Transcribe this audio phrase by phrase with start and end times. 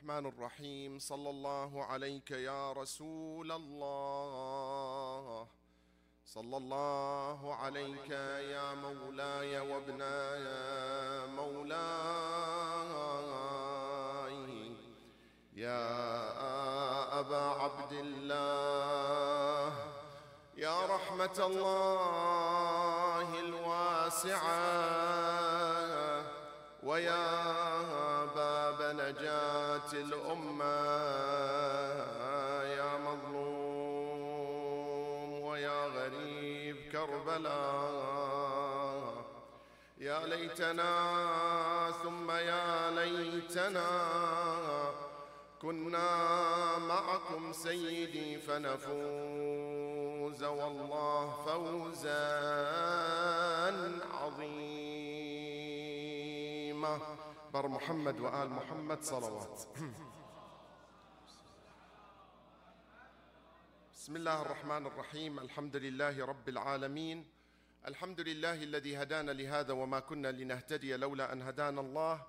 [0.00, 0.98] الرحمن الرحيم.
[0.98, 5.46] صلى الله عليك يا رسول الله.
[6.24, 8.10] صلى الله عليك
[8.56, 10.02] يا مولاي وابن
[11.36, 12.00] مولاي.
[15.52, 15.84] يا
[17.20, 19.72] أبا عبد الله.
[20.56, 24.60] يا رحمة الله الواسعة.
[26.82, 27.69] ويا
[30.30, 30.74] الأمة
[32.62, 34.50] يا مظلوم
[35.42, 37.54] ويا غريب كربلاء
[39.98, 40.92] يا ليتنا
[42.02, 43.90] ثم يا ليتنا
[45.62, 48.84] كنا معكم سيدي فنفوز
[50.44, 52.30] والله فوزا
[54.12, 55.00] عظيما.
[57.52, 59.60] بر محمد وآل محمد صلوات.
[64.10, 65.38] بسم الله الرحمن الرحيم.
[65.38, 67.24] الحمد لله رب العالمين.
[67.86, 72.26] الحمد لله الذي هدانا لهذا وما كنا لنهتدي لولا أن هدانا الله.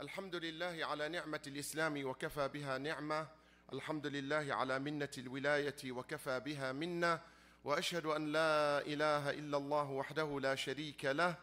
[0.00, 3.28] الحمد لله على نعمة الإسلام وكفى بها نعمة.
[3.72, 7.20] الحمد لله على منة الولاية وكفى بها منة.
[7.64, 11.34] وأشهد أن لا إله إلا الله وحده لا شريك له.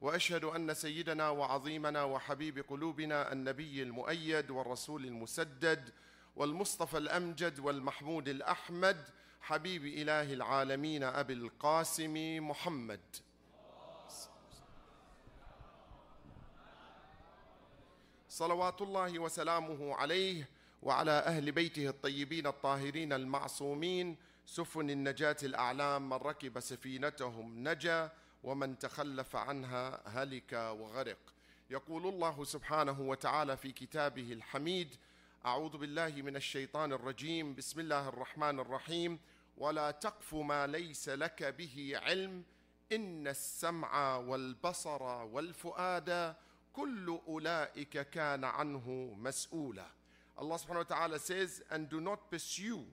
[0.00, 5.94] وأشهد أن سيدنا وعظيمنا وحبيب قلوبنا النبي المؤيد والرسول المسدد
[6.36, 9.06] والمصطفى الأمجد والمحمود الأحمد
[9.46, 12.14] حبيب إله العالمين أبي القاسم
[12.48, 13.00] محمد.
[18.28, 20.48] صلوات الله وسلامه عليه
[20.82, 24.16] وعلى أهل بيته الطيبين الطاهرين المعصومين
[24.46, 28.10] سفن النجاة الأعلام من ركب سفينتهم نجا
[28.44, 31.18] ومن تخلف عنها هلك وغرق.
[31.70, 34.88] يقول الله سبحانه وتعالى في كتابه الحميد
[35.44, 39.18] أعوذ بالله من الشيطان الرجيم بسم الله الرحمن الرحيم.
[39.57, 42.43] ولا تقف ما ليس لك به علم
[42.91, 46.35] ان السمع والبصر والفؤاد
[46.73, 49.87] كل اولئك كان عنه مسؤولا
[50.37, 52.83] Allah subhanahu wa ta'ala says and do not pursue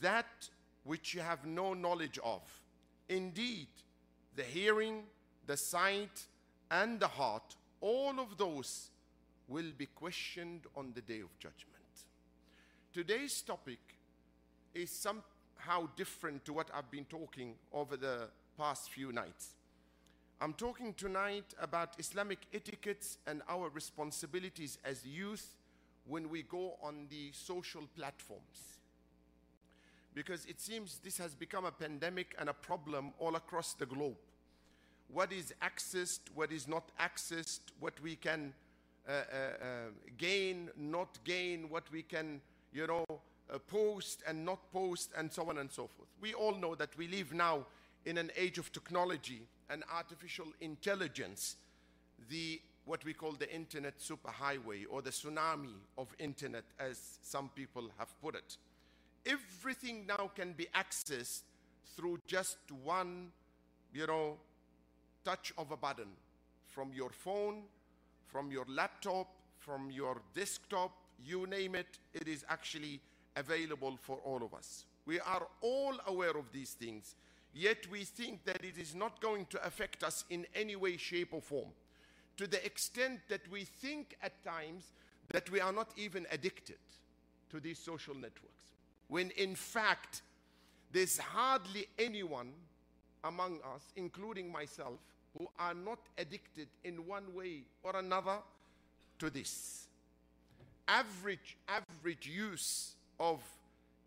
[0.00, 0.50] that
[0.84, 2.42] which you have no knowledge of
[3.08, 3.68] indeed
[4.36, 5.04] the hearing
[5.46, 6.26] the sight
[6.70, 8.90] and the heart all of those
[9.48, 12.04] will be questioned on the day of judgment
[12.92, 13.80] today's topic
[14.74, 14.90] is
[15.65, 18.27] somehow different to what I've been talking over the
[18.57, 19.55] past few nights.
[20.39, 25.55] I'm talking tonight about Islamic etiquettes and our responsibilities as youth
[26.07, 28.79] when we go on the social platforms.
[30.13, 34.17] Because it seems this has become a pandemic and a problem all across the globe.
[35.11, 38.53] What is accessed, what is not accessed, what we can
[39.07, 39.65] uh, uh, uh,
[40.17, 43.05] gain, not gain, what we can, you know,
[43.59, 46.09] post and not post, and so on and so forth.
[46.21, 47.65] We all know that we live now
[48.05, 51.55] in an age of technology and artificial intelligence,
[52.29, 57.89] the what we call the internet superhighway or the tsunami of internet, as some people
[57.97, 58.57] have put it.
[59.25, 61.41] Everything now can be accessed
[61.95, 63.31] through just one,
[63.91, 64.37] you know,
[65.23, 66.09] touch of a button
[66.67, 67.63] from your phone,
[68.27, 69.27] from your laptop,
[69.57, 70.91] from your desktop,
[71.23, 72.99] you name it, it is actually
[73.35, 74.85] available for all of us.
[75.05, 77.15] We are all aware of these things,
[77.53, 81.33] yet we think that it is not going to affect us in any way, shape,
[81.33, 81.69] or form.
[82.37, 84.91] To the extent that we think at times
[85.29, 86.77] that we are not even addicted
[87.49, 88.73] to these social networks.
[89.07, 90.21] When in fact,
[90.91, 92.51] there's hardly anyone
[93.23, 94.99] among us, including myself,
[95.37, 98.37] who are not addicted in one way or another
[99.19, 99.87] to this.
[100.87, 103.41] Average, average use of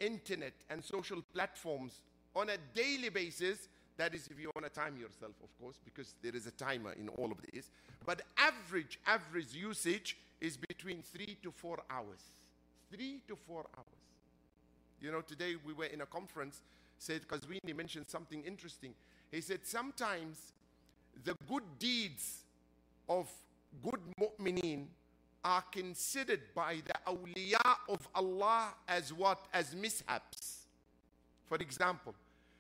[0.01, 2.01] internet and social platforms
[2.35, 3.69] on a daily basis.
[3.97, 6.93] That is, if you want to time yourself, of course, because there is a timer
[6.93, 7.69] in all of this.
[8.07, 12.23] But average, average usage is between three to four hours.
[12.93, 13.87] Three to four hours.
[15.01, 16.63] You know, today we were in a conference,
[16.99, 18.95] Sayed Kazwini mentioned something interesting.
[19.31, 20.53] He said sometimes
[21.25, 22.45] the good deeds
[23.09, 23.29] of
[23.83, 24.87] good mu'mineen
[25.45, 29.47] are considered by the awliya of Allah as what?
[29.53, 30.67] As mishaps.
[31.47, 32.15] For example,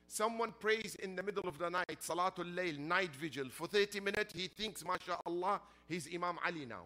[0.06, 4.34] someone prays in the middle of the night, Salatul Layl, night vigil, for 30 minutes,
[4.34, 6.84] he thinks, MashaAllah, he's Imam Ali now.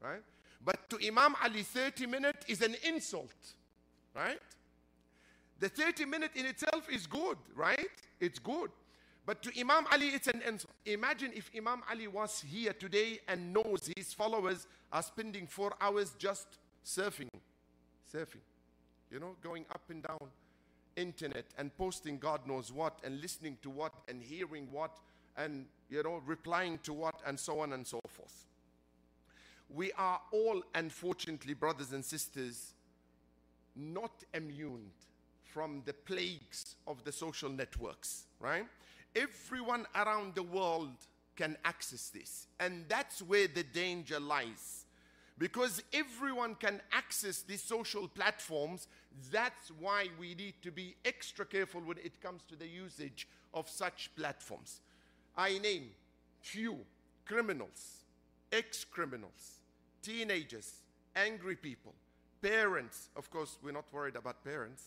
[0.00, 0.22] Right?
[0.64, 3.34] But to Imam Ali, 30 minutes is an insult.
[4.14, 4.40] Right?
[5.60, 7.90] The 30 minute in itself is good, right?
[8.20, 8.70] It's good.
[9.26, 10.72] But to Imam Ali, it's an insult.
[10.84, 16.14] Imagine if Imam Ali was here today and knows his followers are spending four hours
[16.18, 17.28] just surfing,
[18.12, 18.44] surfing,
[19.10, 20.18] you know, going up and down
[20.96, 24.98] internet and posting God knows what and listening to what and hearing what
[25.36, 28.44] and, you know, replying to what and so on and so forth.
[29.70, 32.74] We are all, unfortunately, brothers and sisters,
[33.74, 34.90] not immune
[35.42, 38.66] from the plagues of the social networks, right?
[39.16, 40.96] Everyone around the world
[41.36, 42.46] can access this.
[42.60, 44.84] And that's where the danger lies.
[45.36, 48.86] Because everyone can access these social platforms,
[49.32, 53.68] that's why we need to be extra careful when it comes to the usage of
[53.68, 54.80] such platforms.
[55.36, 55.90] I name
[56.40, 56.78] few
[57.26, 58.04] criminals,
[58.52, 59.58] ex criminals,
[60.02, 60.74] teenagers,
[61.16, 61.94] angry people,
[62.40, 63.08] parents.
[63.16, 64.82] Of course, we're not worried about parents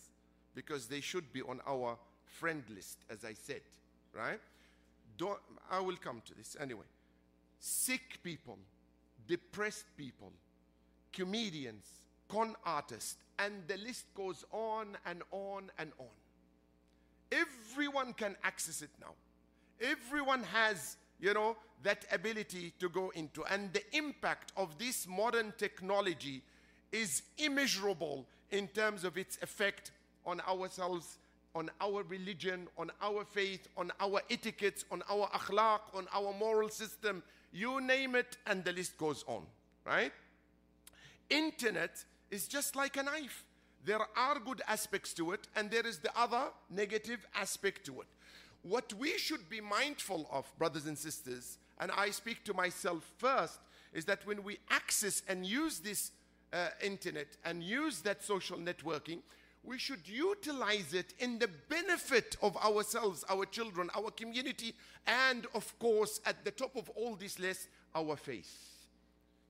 [0.56, 3.62] because they should be on our friend list, as I said,
[4.18, 4.40] right?
[5.18, 6.86] Don't, I will come to this anyway.
[7.60, 8.58] Sick people,
[9.28, 10.32] depressed people,
[11.14, 11.86] comedians,
[12.28, 16.08] con artists, and the list goes on and on and on.
[17.32, 19.14] Everyone can access it now.
[19.82, 23.44] Everyone has, you know, that ability to go into.
[23.46, 26.42] And the impact of this modern technology
[26.92, 29.92] is immeasurable in terms of its effect
[30.26, 31.18] on ourselves
[31.56, 36.70] on our religion, on our faith, on our etiquettes, on our akhlaq, on our moral
[36.70, 37.24] system.
[37.52, 39.44] You name it, and the list goes on,
[39.86, 40.12] right?
[41.30, 43.44] Internet is just like a knife.
[43.86, 48.08] There are good aspects to it, and there is the other negative aspect to it.
[48.64, 53.60] What we should be mindful of, brothers and sisters, and I speak to myself first,
[53.94, 56.12] is that when we access and use this
[56.52, 59.20] uh, internet and use that social networking,
[59.64, 64.74] we should utilize it in the benefit of ourselves, our children, our community,
[65.06, 68.78] and of course, at the top of all this list, our faith.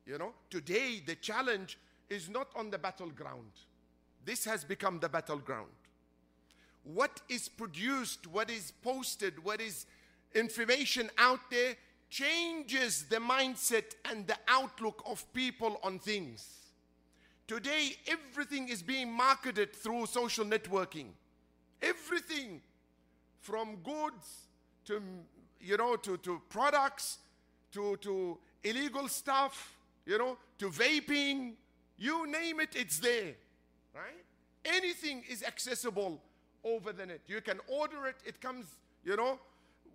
[0.05, 1.77] You know, today the challenge
[2.09, 3.51] is not on the battleground.
[4.25, 5.67] This has become the battleground.
[6.83, 9.85] What is produced, what is posted, what is
[10.33, 11.75] information out there
[12.09, 16.66] changes the mindset and the outlook of people on things.
[17.47, 21.07] Today, everything is being marketed through social networking.
[21.81, 22.61] Everything
[23.39, 24.47] from goods
[24.85, 25.01] to,
[25.61, 27.19] you know, to, to products
[27.71, 31.53] to, to illegal stuff, you know, to vaping.
[31.97, 33.35] You name it, it's there,
[33.93, 34.23] right?
[34.65, 36.21] Anything is accessible
[36.63, 37.21] over the net.
[37.27, 38.65] You can order it, it comes,
[39.03, 39.39] you know,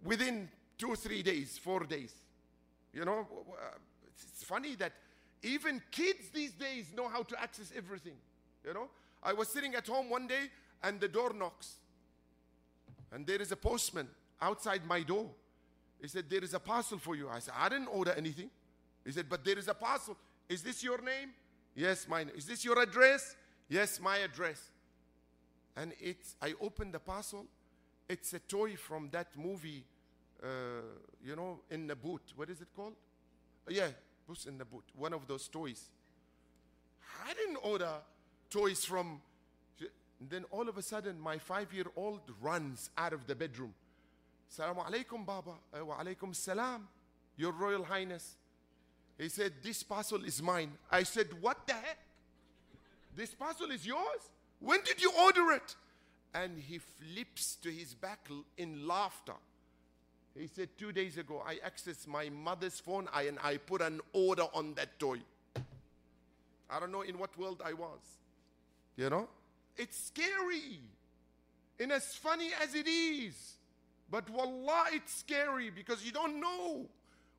[0.04, 2.12] within two, three days, four days.
[2.92, 3.78] You know, uh,
[4.32, 4.92] it's funny that
[5.42, 8.14] even kids these days know how to access everything.
[8.64, 8.88] You know,
[9.22, 10.50] I was sitting at home one day
[10.82, 11.76] and the door knocks.
[13.12, 14.08] And there is a postman
[14.40, 15.28] outside my door.
[16.00, 17.28] He said, There is a parcel for you.
[17.28, 18.50] I said, I didn't order anything.
[19.04, 20.16] He said, But there is a parcel.
[20.48, 21.30] Is this your name?
[21.74, 22.30] Yes, mine.
[22.36, 23.36] Is this your address?
[23.68, 24.70] Yes, my address.
[25.76, 27.46] And it's, I opened the parcel.
[28.08, 29.84] It's a toy from that movie,
[30.42, 30.46] uh,
[31.24, 32.20] you know, in the boot.
[32.36, 32.94] What is it called?
[33.68, 33.88] Yeah,
[34.26, 35.88] Puss in the Boot, one of those toys.
[37.28, 37.92] I didn't order
[38.50, 39.20] toys from.
[40.28, 43.74] Then all of a sudden, my five year old runs out of the bedroom.
[44.52, 45.52] Assalamu alaikum, Baba.
[45.76, 46.86] Uh, wa alaikum salam,
[47.36, 48.36] Your Royal Highness.
[49.18, 50.72] He said, This parcel is mine.
[50.90, 51.98] I said, What the heck?
[53.16, 54.30] This parcel is yours?
[54.60, 55.74] When did you order it?
[56.34, 59.34] And he flips to his back in laughter.
[60.36, 64.44] He said, Two days ago, I accessed my mother's phone and I put an order
[64.54, 65.18] on that toy.
[66.70, 68.00] I don't know in what world I was.
[68.96, 69.28] You know?
[69.76, 70.80] It's scary.
[71.78, 73.54] And as funny as it is,
[74.10, 76.86] but wallah, it's scary because you don't know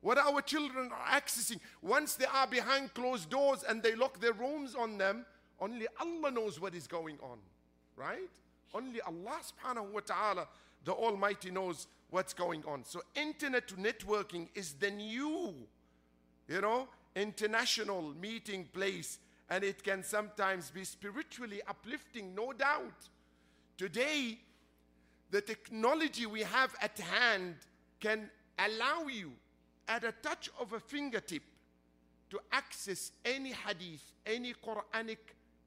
[0.00, 1.58] what our children are accessing.
[1.80, 5.24] Once they are behind closed doors and they lock their rooms on them,
[5.60, 7.38] only Allah knows what is going on.
[7.96, 8.28] Right?
[8.74, 10.48] Only Allah subhanahu wa ta'ala,
[10.84, 12.84] the Almighty, knows what's going on.
[12.84, 15.54] So, internet networking is the new,
[16.48, 19.18] you know, international meeting place,
[19.50, 23.08] and it can sometimes be spiritually uplifting, no doubt.
[23.76, 24.38] Today,
[25.30, 27.56] the technology we have at hand
[28.00, 29.32] can allow you,
[29.88, 31.42] at a touch of a fingertip,
[32.30, 35.18] to access any hadith, any Quranic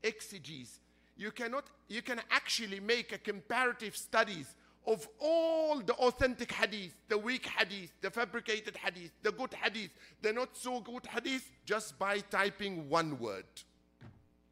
[0.03, 0.79] exegesis.
[1.15, 4.53] You cannot, you can actually make a comparative studies
[4.87, 9.91] of all the authentic hadith, the weak hadith, the fabricated hadith, the good hadith,
[10.21, 13.45] the not so good hadith, just by typing one word.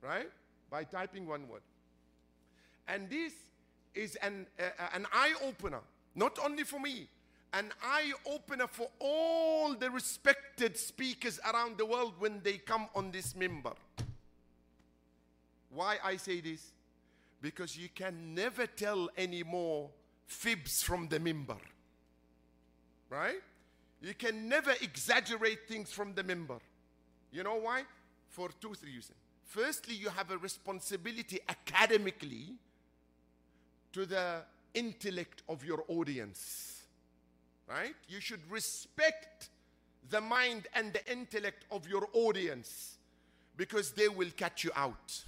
[0.01, 0.29] Right?
[0.69, 1.61] By typing one word.
[2.87, 3.33] And this
[3.95, 4.63] is an, uh,
[4.93, 5.79] an eye opener,
[6.13, 7.07] not only for me,
[7.53, 13.09] an eye opener for all the respected speakers around the world when they come on
[13.11, 13.75] this mimbar.
[15.69, 16.73] Why I say this?
[17.41, 19.89] Because you can never tell any more
[20.27, 21.59] fibs from the mimbar.
[23.09, 23.41] Right?
[24.01, 26.59] You can never exaggerate things from the mimbar.
[27.31, 27.83] You know why?
[28.29, 29.17] For two, reasons.
[29.45, 32.55] Firstly, you have a responsibility academically
[33.93, 34.41] to the
[34.73, 36.83] intellect of your audience.
[37.67, 37.95] Right?
[38.07, 39.49] You should respect
[40.09, 42.97] the mind and the intellect of your audience
[43.57, 45.23] because they will catch you out.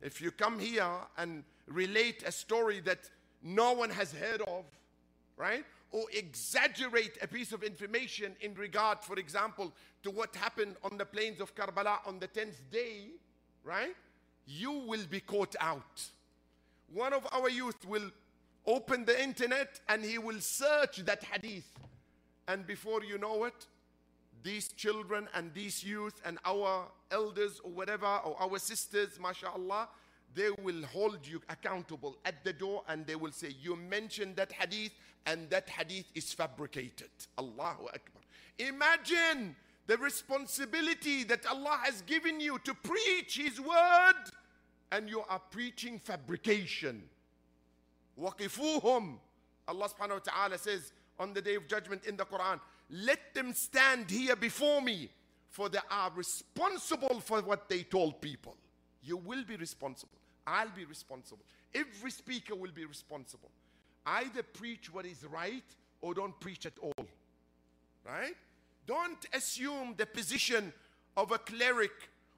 [0.00, 3.08] If you come here and relate a story that
[3.42, 4.64] no one has heard of,
[5.36, 5.64] right?
[5.90, 9.72] Or exaggerate a piece of information in regard, for example,
[10.02, 13.08] to what happened on the plains of Karbala on the 10th day,
[13.64, 13.94] right?
[14.46, 16.02] You will be caught out.
[16.92, 18.10] One of our youth will
[18.66, 21.68] open the internet and he will search that hadith.
[22.48, 23.66] And before you know it,
[24.42, 29.88] these children and these youth and our elders or whatever, or our sisters, mashallah,
[30.34, 34.52] they will hold you accountable at the door and they will say, You mentioned that
[34.52, 34.92] hadith
[35.26, 37.10] and that hadith is fabricated.
[37.38, 38.22] Allahu Akbar.
[38.58, 44.14] Imagine the responsibility that Allah has given you to preach His word
[44.90, 47.02] and you are preaching fabrication.
[48.20, 49.18] Waqifuhum.
[49.68, 52.60] Allah subhanahu wa ta'ala says on the day of judgment in the Quran,
[52.90, 55.08] let them stand here before me,
[55.48, 58.56] for they are responsible for what they told people.
[59.02, 60.18] You will be responsible.
[60.46, 61.44] I'll be responsible.
[61.74, 63.50] Every speaker will be responsible.
[64.04, 65.64] Either preach what is right
[66.00, 67.06] or don't preach at all.
[68.04, 68.34] Right?
[68.86, 70.72] Don't assume the position
[71.16, 71.92] of a cleric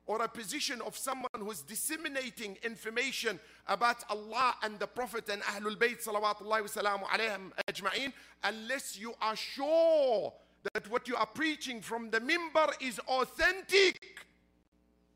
[0.07, 5.77] or a position of someone who's disseminating information about Allah and the Prophet and Ahlul
[5.77, 10.33] Bayt salawatullahi wa alayhim ajma'in unless you are sure
[10.75, 14.27] that what you are preaching from the mimbar is authentic.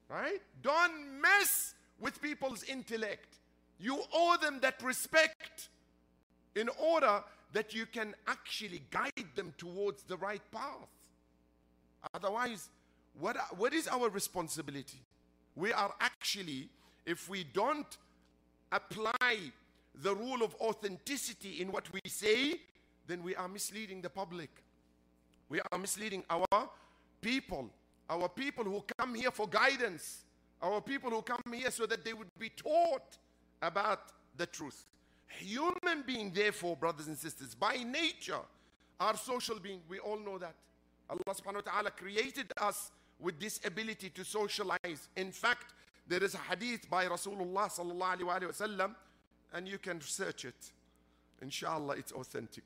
[0.08, 0.40] Right?
[0.62, 3.36] Don't mess with people's intellect.
[3.78, 5.68] You owe them that respect
[6.54, 10.88] in order that you can actually guide them towards the right path.
[12.14, 12.68] Otherwise,
[13.18, 15.00] what, what is our responsibility?
[15.56, 16.68] We are actually,
[17.06, 17.96] if we don't
[18.70, 19.52] apply
[20.02, 22.60] the rule of authenticity in what we say,
[23.06, 24.50] then we are misleading the public.
[25.48, 26.68] We are misleading our
[27.20, 27.70] people,
[28.08, 30.24] our people who come here for guidance,
[30.62, 33.18] our people who come here so that they would be taught
[33.62, 34.84] about the truth.
[35.28, 38.40] Human beings, therefore, brothers and sisters, by nature,
[38.98, 39.82] are social beings.
[39.88, 40.54] We all know that.
[41.08, 45.08] Allah subhanahu wa ta'ala created us with this ability to socialize.
[45.16, 45.74] In fact,
[46.06, 48.94] there is a hadith by Rasulullah sallallahu alayhi wasallam,
[49.52, 50.72] and you can search it.
[51.42, 52.64] Inshallah, it's authentic.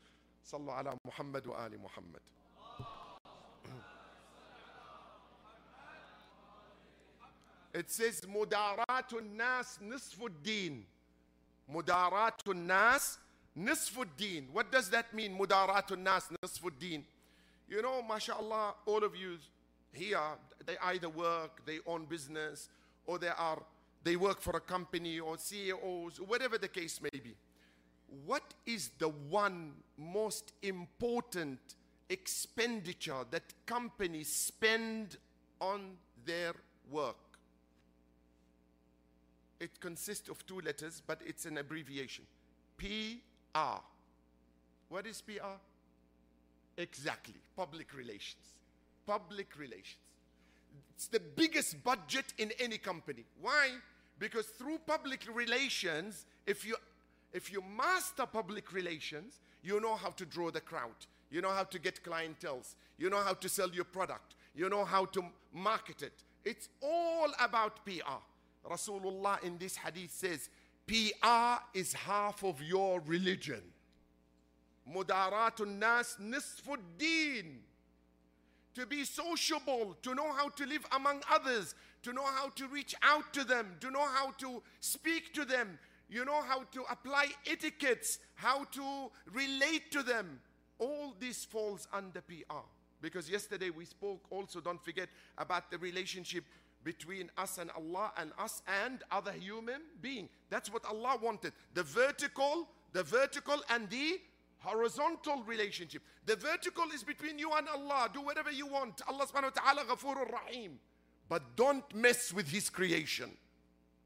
[0.50, 2.20] Sallallahu ala Muhammad wa ali Muhammad.
[7.74, 10.82] It says, Mudaratun nas nisfuddin.
[11.72, 13.18] Mudaratun nas
[13.58, 14.50] nisfuddin.
[14.52, 15.38] What does that mean?
[15.38, 17.02] Mudaratun nas nisfuddin.
[17.68, 19.36] You know, mashallah, all of you
[19.92, 20.18] here,
[20.64, 22.68] they either work, they own business,
[23.06, 23.62] or they are
[24.04, 27.34] they work for a company or CEOs, whatever the case may be.
[28.24, 31.58] What is the one most important
[32.08, 35.18] expenditure that companies spend
[35.60, 36.54] on their
[36.90, 37.16] work?
[39.60, 42.24] It consists of two letters, but it's an abbreviation.
[42.76, 43.80] PR.
[44.88, 45.58] What is PR?
[46.76, 48.54] Exactly, public relations.
[49.06, 49.98] Public relations.
[50.94, 53.24] It's the biggest budget in any company.
[53.40, 53.70] Why?
[54.18, 56.76] Because through public relations, if you
[57.32, 61.06] if you master public relations, you know how to draw the crowd.
[61.30, 62.74] You know how to get clientels.
[62.96, 64.34] You know how to sell your product.
[64.54, 65.22] You know how to
[65.52, 66.24] market it.
[66.44, 68.22] It's all about PR.
[68.64, 70.48] Rasulullah in this hadith says,
[70.86, 73.62] PR is half of your religion.
[74.90, 77.58] Mudaratun nas nisfuddin.
[78.74, 82.94] To be sociable, to know how to live among others, to know how to reach
[83.02, 87.26] out to them, to know how to speak to them, you know how to apply
[87.50, 90.40] etiquettes, how to relate to them.
[90.78, 92.64] All this falls under PR.
[93.00, 96.44] Because yesterday we spoke also, don't forget, about the relationship
[96.88, 100.26] between us and Allah and us and other human being.
[100.48, 101.52] That's what Allah wanted.
[101.74, 104.18] The vertical, the vertical and the
[104.60, 106.00] horizontal relationship.
[106.24, 108.08] The vertical is between you and Allah.
[108.10, 109.02] Do whatever you want.
[109.06, 110.78] Allah subhanahu wa ta'ala rahim.
[111.28, 113.32] But don't mess with his creation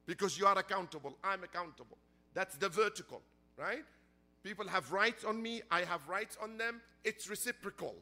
[0.05, 1.17] because you are accountable.
[1.23, 1.99] I'm accountable.
[2.35, 3.23] That's the vertical,
[3.57, 3.85] right?
[4.43, 6.81] People have rights on me, I have rights on them.
[7.05, 7.95] It's reciprocal.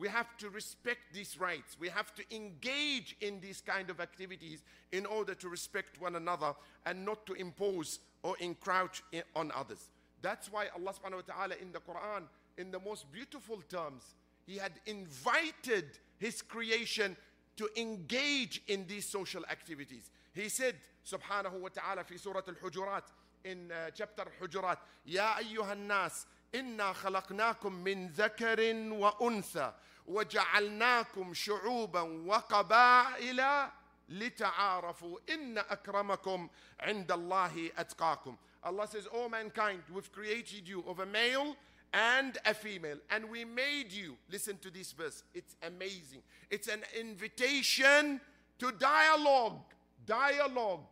[0.00, 1.76] We have to respect these rights.
[1.78, 6.54] We have to engage in these kind of activities in order to respect one another
[6.86, 9.02] and not to impose or encroach
[9.36, 9.90] on others.
[10.22, 12.22] That's why Allah subhanahu wa ta'ala in the Quran,
[12.56, 14.14] in the most beautiful terms,
[14.46, 15.84] He had invited
[16.16, 17.14] His creation
[17.58, 20.10] to engage in these social activities.
[20.32, 20.76] He said,
[21.06, 23.04] subhanahu wa ta'ala, fi Surah Al Hujurat,
[23.44, 26.24] in uh, chapter Hujurat, Ya ayyuhan nas,
[26.55, 29.73] إنا خلقناكم من ذكر وأنثى
[30.07, 33.69] وجعلناكم شعوبا وقبائل
[34.09, 40.99] لتعارفوا إن أكرمكم عند الله أتقاكم Allah says, O oh mankind, we've created you of
[40.99, 41.55] a male
[41.93, 44.17] and a female, and we made you.
[44.29, 45.23] Listen to this verse.
[45.35, 46.23] It's amazing.
[46.49, 48.19] It's an invitation
[48.57, 49.61] to dialogue.
[50.05, 50.87] Dialogue.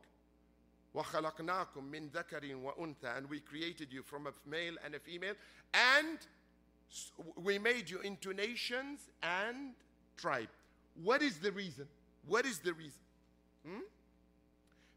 [0.98, 5.34] وَخَلَقْنَاكُم مِّن ذَكَرٍ وَأُنثَى And we created you from a male and a female,
[5.74, 6.20] and
[7.36, 9.74] we made you into nations and
[10.18, 10.50] tribe.
[11.02, 11.88] What is the reason?
[12.28, 13.02] What is the reason?
[13.66, 13.80] Hmm?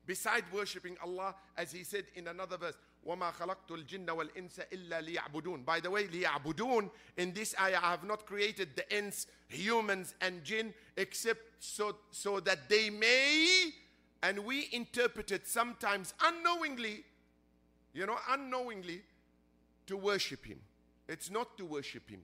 [0.06, 5.64] Beside worshipping Allah, as he said in another verse, وَمَا خَلَقْتُ الْجِنَّ وَالْإِنسَ إِلَّا لِيَعْبُدُونَ
[5.64, 10.42] By the way, لِيَعْبُدُونَ In this ayah, I have not created the ins, humans and
[10.45, 13.71] jinn, except so, so that they may,
[14.23, 17.04] and we interpret it sometimes unknowingly,
[17.92, 19.02] you know, unknowingly,
[19.87, 20.61] to worship Him.
[21.09, 22.23] It's not to worship Him.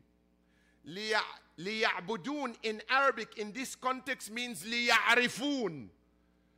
[1.58, 5.88] لِيَعْبُدُونَ in Arabic in this context means لِيَعْرِفُونَ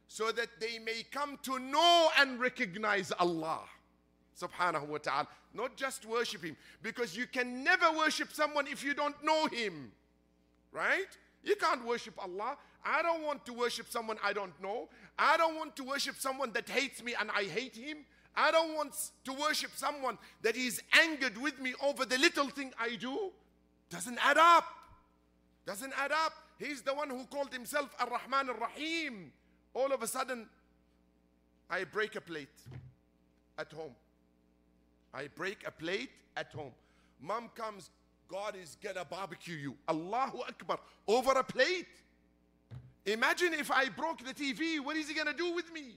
[0.09, 3.61] so that they may come to know and recognize Allah
[4.41, 5.29] subhanahu wa ta'ala.
[5.53, 9.93] Not just worship Him, because you can never worship someone if you don't know Him.
[10.73, 11.09] Right?
[11.43, 12.57] You can't worship Allah.
[12.86, 14.90] I don't want to worship someone I don't know.
[15.18, 18.06] I don't want to worship someone that hates me and I hate him.
[18.36, 18.96] I don't want
[19.26, 23.32] to worship someone that is angered with me over the little thing I do.
[23.90, 24.66] Doesn't add up.
[25.66, 26.34] Doesn't add up.
[26.58, 29.32] He's the one who called himself Ar-Rahman Ar-Rahim.
[29.74, 30.48] All of a sudden,
[31.70, 32.48] I break a plate
[33.58, 33.96] at home.
[35.14, 36.72] I break a plate at home.
[37.22, 37.90] Mom comes,
[38.30, 39.76] God is gonna barbecue you.
[39.88, 40.80] Allahu Akbar.
[41.08, 41.88] Over a plate.
[43.06, 45.96] Imagine if I broke the TV, what is he gonna do with me?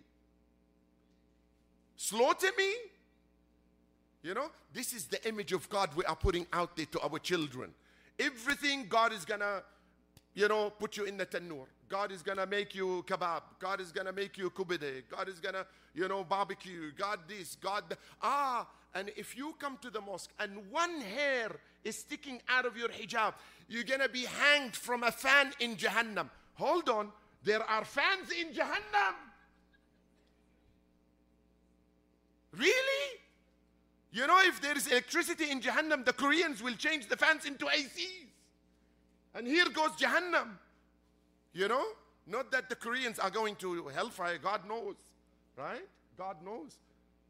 [1.96, 2.72] Slaughter me?
[4.22, 7.18] You know, this is the image of God we are putting out there to our
[7.18, 7.72] children.
[8.18, 9.62] Everything God is gonna,
[10.34, 11.66] you know, put you in the tanur.
[11.88, 13.42] God is gonna make you kebab.
[13.58, 15.02] God is gonna make you kubide.
[15.10, 16.92] God is gonna, you know, barbecue.
[16.96, 17.98] God this, God that.
[18.22, 21.50] Ah, and if you come to the mosque and one hair
[21.82, 23.34] is sticking out of your hijab,
[23.68, 26.30] you're gonna be hanged from a fan in Jahannam.
[26.54, 27.12] Hold on,
[27.44, 29.14] there are fans in Jahannam.
[32.56, 33.18] Really?
[34.12, 37.64] You know, if there is electricity in Jahannam, the Koreans will change the fans into
[37.64, 38.26] ACs.
[39.34, 40.58] And here goes Jahannam.
[41.54, 41.84] You know?
[42.26, 44.94] Not that the Koreans are going to hellfire, God knows,
[45.56, 45.82] right?
[46.16, 46.76] God knows.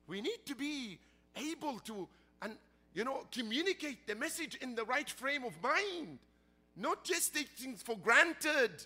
[0.06, 0.98] We need to be
[1.36, 2.06] able to,
[2.42, 2.56] and
[2.94, 6.18] you know, communicate the message in the right frame of mind,
[6.76, 8.84] not just take things for granted.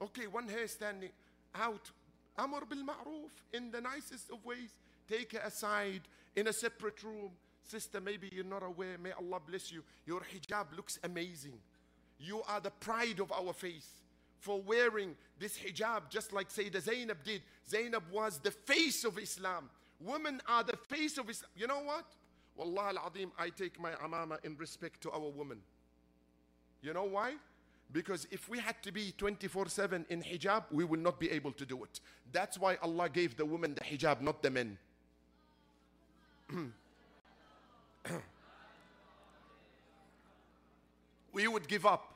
[0.00, 1.10] Okay, one hair standing
[1.54, 1.90] out.
[2.38, 4.70] Amr bil ma'roof in the nicest of ways.
[5.08, 6.02] Take her aside
[6.34, 7.30] in a separate room.
[7.62, 8.98] Sister, maybe you're not aware.
[8.98, 9.82] May Allah bless you.
[10.06, 11.58] Your hijab looks amazing.
[12.18, 13.88] You are the pride of our faith
[14.38, 17.42] for wearing this hijab, just like Sayyida Zainab did.
[17.68, 19.70] Zainab was the face of Islam.
[20.00, 21.50] Women are the face of Islam.
[21.56, 22.06] You know what?
[22.56, 25.58] Wallah al-Azim, I take my amama in respect to our women.
[26.82, 27.34] You know why?
[27.92, 31.52] Because if we had to be 24 7 in hijab, we will not be able
[31.52, 32.00] to do it.
[32.32, 34.78] That's why Allah gave the women the hijab, not the men.
[41.32, 42.08] we would give up.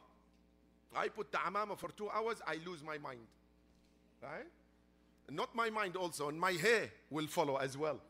[0.94, 3.26] I put the amama for two hours, I lose my mind.
[4.22, 4.46] Right?
[5.30, 8.00] Not my mind also, and my hair will follow as well.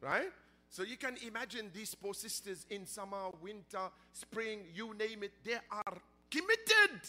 [0.00, 0.32] Right?
[0.68, 5.58] So you can imagine these poor sisters in summer, winter, spring, you name it, they
[5.70, 6.00] are
[6.32, 7.00] committed.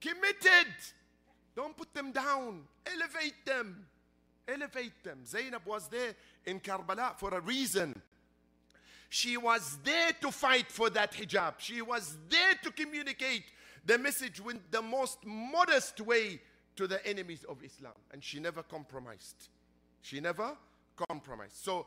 [0.00, 0.72] Committed.
[1.54, 2.62] Don't put them down.
[2.86, 3.86] Elevate them.
[4.46, 5.24] Elevate them.
[5.26, 8.00] Zainab was there in Karbala for a reason.
[9.08, 11.54] She was there to fight for that hijab.
[11.58, 13.44] She was there to communicate
[13.84, 16.40] the message in the most modest way
[16.76, 17.94] to the enemies of Islam.
[18.12, 19.48] And she never compromised.
[20.02, 20.52] She never
[21.08, 21.56] compromised.
[21.56, 21.86] So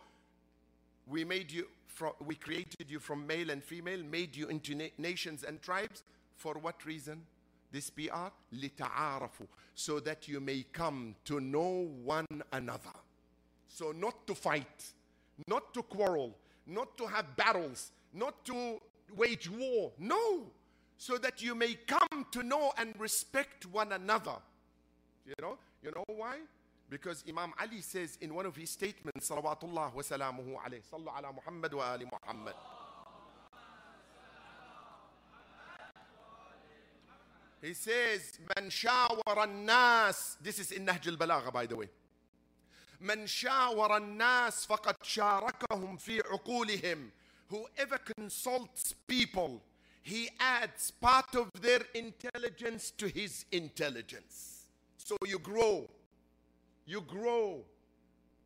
[1.08, 4.86] we made you from, we created you from male and female, made you into na-
[4.98, 6.04] nations and tribes.
[6.40, 7.22] For what reason?
[7.70, 12.98] This PR, lita'arafu, so that you may come to know one another.
[13.68, 14.86] So not to fight,
[15.48, 18.80] not to quarrel, not to have battles, not to
[19.16, 19.92] wage war.
[20.00, 20.46] No,
[20.98, 24.38] so that you may come to know and respect one another.
[25.26, 26.38] You know, you know why?
[26.90, 31.34] Because Imam Ali says in one of his statements, Salawatullah wa salamuhu alayhi, Sallu ala
[31.34, 32.56] Muhammad wa ali Muhammad.
[37.61, 40.37] He says, Man shawara nas.
[40.43, 41.89] This is in Nahj al-Balagha, by the way.
[43.01, 47.11] من شاور الناس فقد شاركهم في عقولهم
[47.49, 49.61] whoever consults people
[50.03, 55.87] he adds part of their intelligence to his intelligence so you grow
[56.87, 57.63] you grow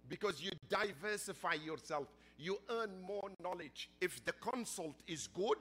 [0.09, 5.59] because you diversify yourself you earn more knowledge if the consult is good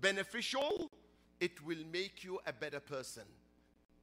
[0.00, 0.90] beneficial
[1.39, 3.23] it will make you a better person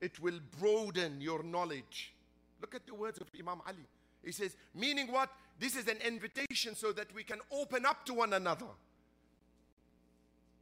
[0.01, 2.13] it will broaden your knowledge
[2.61, 3.87] look at the words of imam ali
[4.27, 5.31] he says, meaning what?
[5.59, 8.67] This is an invitation so that we can open up to one another.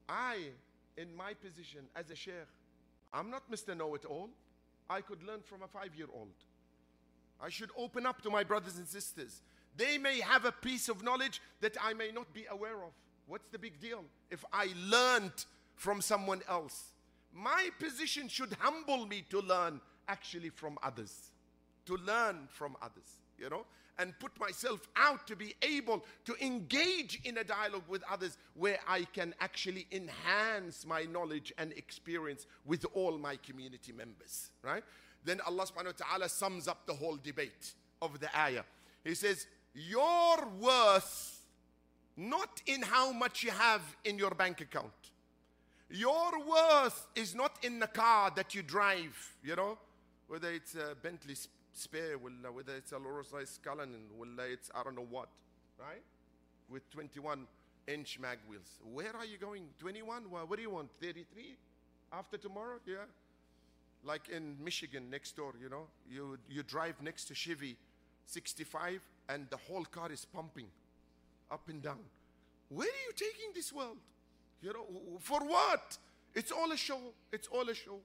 [0.06, 0.36] I,
[0.98, 2.34] in my position as a sheikh,
[3.12, 3.74] I'm not Mr.
[3.74, 4.28] Know It All.
[4.90, 6.34] I could learn from a five year old.
[7.40, 9.40] I should open up to my brothers and sisters.
[9.78, 12.92] They may have a piece of knowledge that I may not be aware of.
[13.26, 16.92] What's the big deal if I learned from someone else?
[17.32, 21.30] My position should humble me to learn actually from others,
[21.86, 23.64] to learn from others you know,
[23.98, 28.78] and put myself out to be able to engage in a dialogue with others where
[28.88, 34.82] I can actually enhance my knowledge and experience with all my community members, right?
[35.24, 38.64] Then Allah subhanahu wa ta'ala sums up the whole debate of the ayah.
[39.04, 41.40] He says, Your worth,
[42.16, 44.92] not in how much you have in your bank account.
[45.90, 49.78] Your worth is not in the car that you drive, you know,
[50.28, 51.36] whether it's a Bentley
[51.72, 55.28] Spur, whether it's a Rolls Royce Cullinan, whether it's I don't know what,
[55.78, 56.02] right?
[56.70, 57.46] With 21
[57.86, 58.78] inch mag wheels.
[58.92, 59.64] Where are you going?
[59.78, 60.30] 21?
[60.30, 60.90] Well, what do you want?
[61.02, 61.56] 33?
[62.12, 62.78] After tomorrow?
[62.86, 62.96] Yeah.
[64.04, 67.76] Like in Michigan next door, you know, you, you drive next to Chevy
[68.26, 70.66] 65 and the whole car is pumping
[71.50, 72.00] up and down.
[72.68, 73.98] Where are you taking this world?
[74.62, 74.86] You know
[75.20, 75.98] for what
[76.34, 77.00] it's all a show
[77.32, 77.98] it's all a show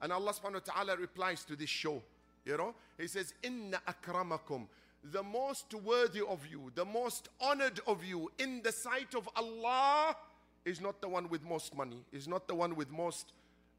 [0.00, 2.02] and Allah subhanahu wa ta'ala replies to this show
[2.44, 4.66] you know, he says, Inna akramakum,
[5.04, 10.16] the most worthy of you, the most honored of you in the sight of Allah
[10.64, 13.32] is not the one with most money, is not the one with most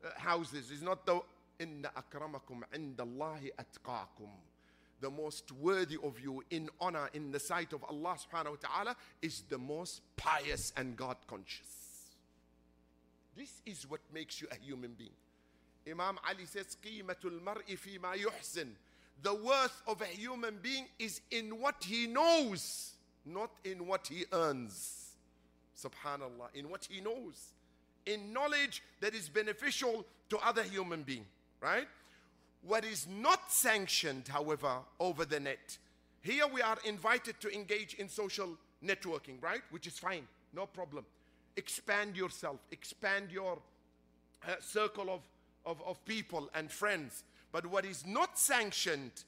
[0.04, 1.22] uh, houses, is not the
[1.60, 4.30] Inna akramakum indallahi atqakum.
[5.02, 8.96] The most worthy of you in honor in the sight of Allah subhanahu wa ta'ala
[9.22, 11.83] is the most pious and God conscious.
[13.36, 15.12] This is what makes you a human being.
[15.90, 18.70] Imam Ali says, Qimatul mar'i fi ma yuhsin.
[19.22, 22.94] The worth of a human being is in what he knows,
[23.26, 25.12] not in what he earns.
[25.78, 27.54] Subhanallah, in what he knows.
[28.06, 31.26] In knowledge that is beneficial to other human being,
[31.62, 31.88] right?
[32.64, 35.78] What is not sanctioned, however, over the net.
[36.22, 39.62] Here we are invited to engage in social networking, right?
[39.72, 41.06] Which is fine, no problem.
[41.56, 43.60] Expand yourself, expand your
[44.48, 45.22] uh, circle of
[45.66, 47.24] of, of people and friends.
[47.52, 49.24] But what is not sanctioned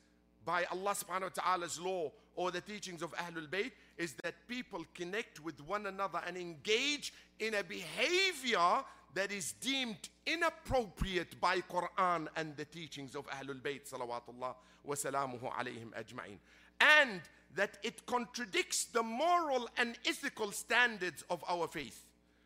[0.46, 4.84] by Allah subhanahu wa ta'ala's law or the teachings of Ahlul Bayt is that people
[4.94, 8.84] connect with one another and engage in a behavior
[9.14, 15.52] that is deemed inappropriate by Quran and the teachings of Ahlul Bayt salawatullah wa salamuhu
[15.54, 16.38] alayhim ajma'in.
[16.82, 17.22] And
[17.56, 22.06] that it contradicts the moral and ethical standards of our faith.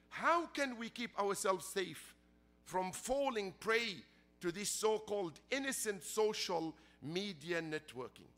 [0.10, 2.14] How can we keep ourselves safe
[2.66, 3.96] from falling prey
[4.42, 8.30] to this so called innocent social media networking.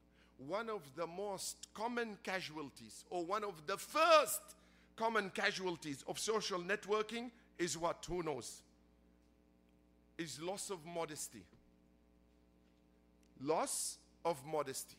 [0.48, 4.42] One of the most common casualties, or one of the first
[4.96, 7.30] common casualties of social networking,
[7.60, 8.06] is what?
[8.08, 8.62] Who knows?
[10.18, 11.44] Is loss of modesty.
[13.44, 14.98] Loss of modesty.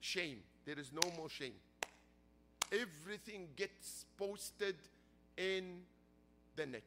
[0.00, 0.38] Shame.
[0.64, 1.54] There is no more shame.
[2.72, 4.76] Everything gets posted
[5.36, 5.80] in
[6.56, 6.82] the net.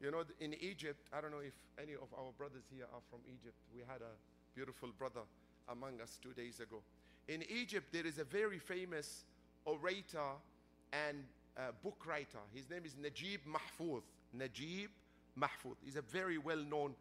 [0.00, 3.20] You know, in Egypt, I don't know if any of our brothers here are from
[3.26, 3.54] Egypt.
[3.72, 4.14] We had a
[4.54, 5.20] beautiful brother
[5.68, 6.82] among us two days ago.
[7.28, 9.24] In Egypt, there is a very famous
[9.64, 10.32] orator
[10.92, 11.24] and
[11.56, 12.38] uh, book writer.
[12.52, 14.02] His name is Najib Mahfouz.
[14.32, 14.90] Najib
[15.38, 15.76] Mahfouz.
[15.84, 16.94] He's a very well known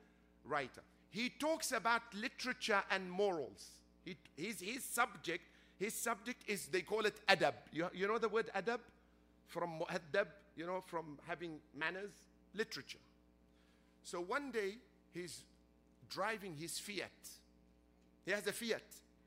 [0.45, 0.81] writer.
[1.09, 3.67] He talks about literature and morals.
[4.05, 5.43] He, his, his subject,
[5.77, 7.53] his subject is, they call it adab.
[7.71, 8.79] You, you know the word adab?
[9.51, 12.11] From mu'addab, you know, from having manners
[12.55, 13.03] literature.
[14.01, 14.77] So one day
[15.13, 15.43] he's
[16.09, 17.11] driving his Fiat.
[18.25, 18.83] He has a Fiat.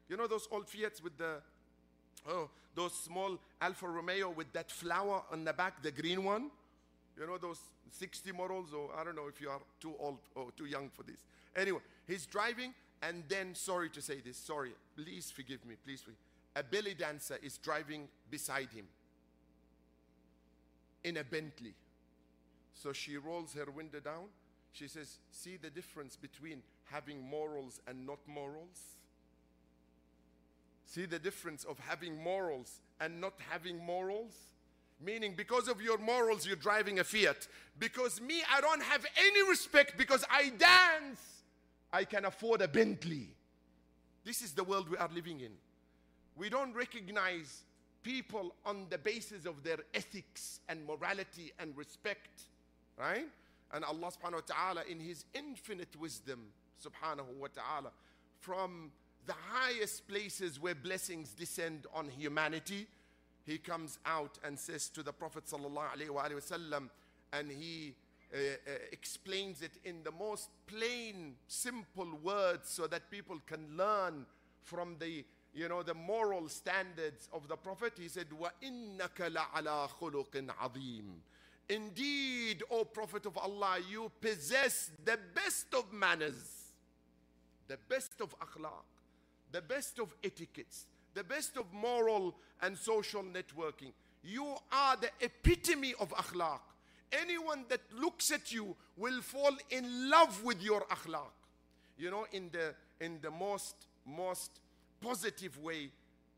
[0.08, 1.42] You know those old Fiats with the
[2.26, 6.50] oh those small Alfa Romeo with that flower on the back, the green one?
[7.18, 7.60] You know those
[7.90, 11.02] 60 models, or I don't know if you are too old or too young for
[11.02, 11.18] this.
[11.54, 16.18] Anyway, he's driving, and then, sorry to say this, sorry, please forgive me, please forgive
[16.56, 18.86] A belly dancer is driving beside him
[21.04, 21.74] in a Bentley.
[22.72, 24.24] So she rolls her window down.
[24.72, 28.80] She says, See the difference between having morals and not morals?
[30.86, 34.34] See the difference of having morals and not having morals?
[35.00, 37.48] Meaning, because of your morals, you're driving a Fiat.
[37.78, 41.20] Because me, I don't have any respect because I dance.
[41.92, 43.28] I can afford a Bentley.
[44.24, 45.52] This is the world we are living in.
[46.36, 47.62] We don't recognize
[48.04, 52.42] people on the basis of their ethics and morality and respect,
[52.96, 53.26] right?
[53.72, 56.40] And Allah subhanahu wa ta'ala, in His infinite wisdom,
[56.80, 57.90] subhanahu wa ta'ala,
[58.38, 58.92] from
[59.26, 62.86] the highest places where blessings descend on humanity,
[63.46, 66.88] he comes out and says to the Prophet wasallam,
[67.32, 67.94] and he
[68.32, 74.26] uh, uh, explains it in the most plain, simple words so that people can learn
[74.62, 77.93] from the you know the moral standards of the Prophet.
[77.97, 81.03] He said, وَإِنَّكَ لَعَلَى خُلُقٍ عَظِيمٍ
[81.69, 86.71] Indeed, O Prophet of Allah, you possess the best of manners,
[87.67, 88.85] the best of akhlaq,
[89.51, 93.91] the best of etiquettes, the best of moral and social networking.
[94.23, 96.59] You are the epitome of akhlaq.
[97.11, 101.31] Anyone that looks at you will fall in love with your akhlaq.
[101.97, 104.59] You know, in the in the most most
[105.04, 105.90] positive way,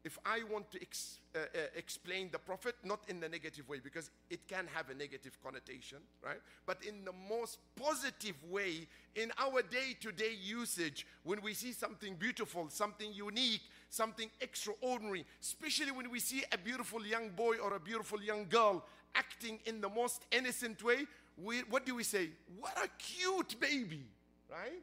[0.05, 3.79] if I want to ex, uh, uh, explain the Prophet, not in the negative way,
[3.83, 6.39] because it can have a negative connotation, right?
[6.65, 11.73] But in the most positive way, in our day to day usage, when we see
[11.73, 17.75] something beautiful, something unique, something extraordinary, especially when we see a beautiful young boy or
[17.75, 18.85] a beautiful young girl
[19.17, 22.31] acting in the most innocent way, we, what do we say?
[22.61, 24.05] What a cute baby,
[24.51, 24.83] right?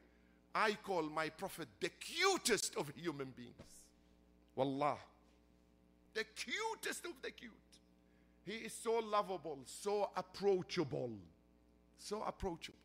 [0.55, 3.81] I call my prophet the cutest of human beings.
[4.55, 4.97] Wallah.
[6.13, 7.51] The cutest of the cute.
[8.45, 11.11] He is so lovable, so approachable.
[11.97, 12.77] So approachable.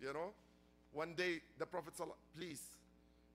[0.00, 0.32] You know?
[0.92, 2.62] One day the Prophet, said, please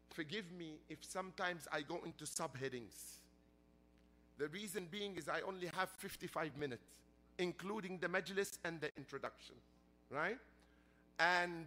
[0.10, 3.20] forgive me if sometimes I go into subheadings.
[4.38, 6.84] The reason being is I only have 55 minutes,
[7.38, 9.56] including the majlis and the introduction,
[10.10, 10.38] right?
[11.20, 11.66] And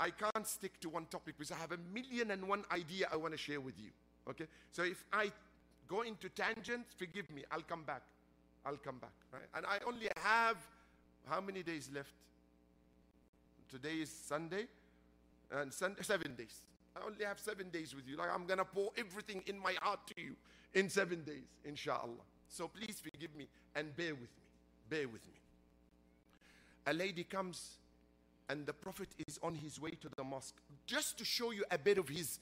[0.00, 3.16] I can't stick to one topic because I have a million and one idea I
[3.16, 3.90] want to share with you.
[4.28, 4.46] Okay?
[4.72, 5.30] So if I
[5.86, 8.02] go into tangents, forgive me, I'll come back.
[8.66, 9.12] I'll come back.
[9.32, 9.42] Right?
[9.54, 10.56] And I only have
[11.28, 12.12] how many days left?
[13.70, 14.66] Today is Sunday,
[15.50, 16.60] and seven days.
[16.96, 18.16] I only have seven days with you.
[18.16, 20.36] Like I'm gonna pour everything in my heart to you
[20.74, 22.24] in seven days, inshallah.
[22.48, 24.44] So please forgive me and bear with me.
[24.88, 25.40] Bear with me.
[26.86, 27.78] A lady comes
[28.48, 31.78] and the Prophet is on his way to the mosque just to show you a
[31.78, 32.38] bit of his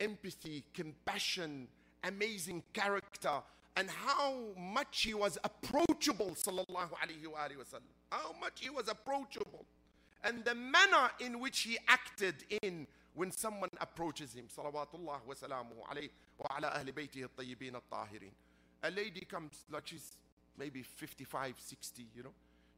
[0.00, 1.68] empathy, compassion,
[2.02, 3.42] amazing character,
[3.76, 7.82] and how much he was approachable, sallallahu alaihi wasallam.
[8.10, 9.64] How much he was approachable.
[10.22, 15.76] And the manner in which he acted in when someone approaches him, salawatullah wa salamuhu
[16.38, 18.32] wa ala ahli baytihi at-tayyibin at-tahirin.
[18.82, 20.16] A lady comes, like she's
[20.58, 22.32] maybe 55, 60, you know.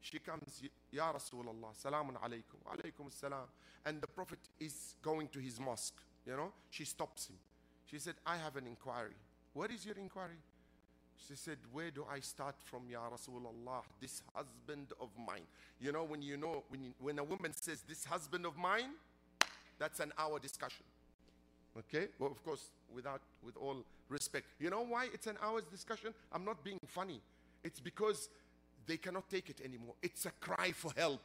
[0.09, 3.47] She comes, Ya Rasulullah, salamun alaykum, alaykum salam.
[3.85, 6.51] And the Prophet is going to his mosque, you know.
[6.69, 7.35] She stops him.
[7.85, 9.15] She said, I have an inquiry.
[9.53, 10.39] What is your inquiry?
[11.27, 15.43] She said, Where do I start from, Ya Rasulullah, this husband of mine?
[15.81, 18.91] You know, when you know, when, you, when a woman says, This husband of mine,
[19.77, 20.85] that's an hour discussion.
[21.77, 22.07] Okay?
[22.17, 24.45] Well, of course, without, with all respect.
[24.59, 26.13] You know why it's an hour's discussion?
[26.31, 27.19] I'm not being funny.
[27.63, 28.29] It's because
[28.87, 29.93] they cannot take it anymore.
[30.01, 31.21] It's a cry for help.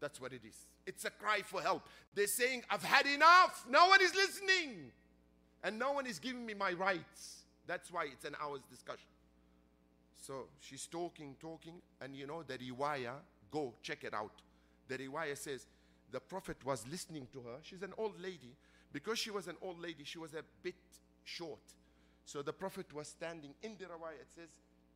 [0.00, 0.56] That's what it is.
[0.84, 1.86] It's a cry for help.
[2.14, 3.64] They're saying, I've had enough.
[3.70, 4.90] No one is listening.
[5.62, 7.44] And no one is giving me my rights.
[7.66, 9.06] That's why it's an hour's discussion.
[10.20, 13.14] So she's talking, talking, and you know the riwayah,
[13.50, 14.32] go check it out.
[14.88, 15.66] The riwayah says
[16.10, 17.58] the Prophet was listening to her.
[17.62, 18.56] She's an old lady.
[18.92, 20.74] Because she was an old lady, she was a bit
[21.24, 21.60] short.
[22.24, 24.48] So the Prophet was standing in the riwayah, it says,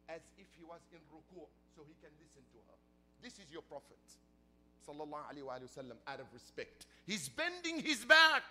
[0.08, 2.76] as if he was in ruku' so he can listen to her.
[3.22, 3.98] This is your Prophet,
[4.86, 6.86] sallallahu alaihi wasallam, out of respect.
[7.06, 8.42] He's bending his back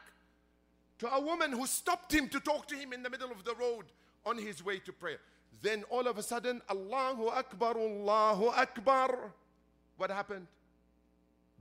[1.00, 3.56] to a woman who stopped him to talk to him in the middle of the
[3.56, 3.86] road
[4.26, 5.20] on his way to prayer.
[5.62, 9.32] Then all of a sudden, Allahu Akbar, Allahu Akbar.
[9.98, 10.48] What happened?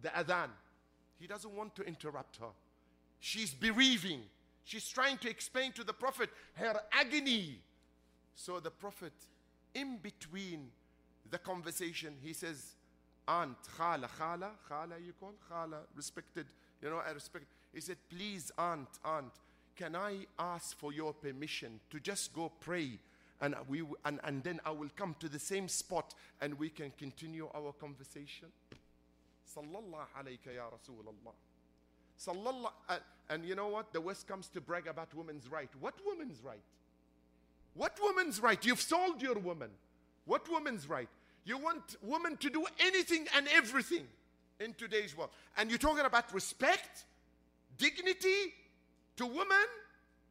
[0.03, 0.49] The adhan.
[1.19, 2.53] He doesn't want to interrupt her.
[3.21, 4.23] She's bereaving.
[4.65, 7.61] She's trying to explain to the Prophet her agony.
[8.35, 9.13] So the Prophet,
[9.75, 10.69] in between
[11.31, 12.75] the conversation, he says,
[13.27, 15.35] aunt, khala, khala, khala you call?
[15.49, 16.47] Khala, respected,
[16.83, 17.47] you know, I respect.
[17.73, 19.33] He said, please, aunt, aunt,
[19.77, 22.99] can I ask for your permission to just go pray
[23.41, 26.93] and, we, and, and then I will come to the same spot and we can
[26.97, 28.49] continue our conversation?
[29.55, 31.35] Sallallahu alayka ya Rasulullah.
[32.19, 33.93] Sallallahu, uh, and you know what?
[33.93, 35.69] The West comes to brag about women's right.
[35.81, 36.63] What women's right?
[37.75, 38.65] What woman's right?
[38.65, 39.71] You've sold your woman.
[40.25, 41.09] What woman's right?
[41.45, 44.07] You want women to do anything and everything
[44.61, 45.31] in today's world.
[45.57, 47.05] And you're talking about respect,
[47.77, 48.55] dignity
[49.17, 49.67] to women?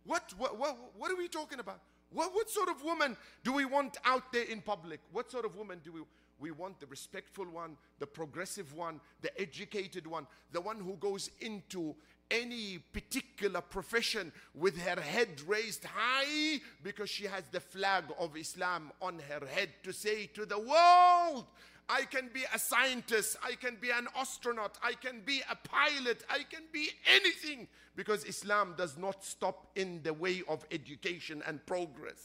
[0.05, 1.79] What, what, what, what are we talking about?
[2.11, 4.99] What, what sort of woman do we want out there in public?
[5.11, 6.01] What sort of woman do we
[6.39, 11.29] we want the respectful one, the progressive one, the educated one, the one who goes
[11.39, 11.95] into
[12.31, 18.91] any particular profession with her head raised high because she has the flag of Islam
[19.01, 21.45] on her head to say to the world,
[21.89, 26.23] I can be a scientist, I can be an astronaut, I can be a pilot,
[26.29, 31.65] I can be anything because Islam does not stop in the way of education and
[31.65, 32.21] progress.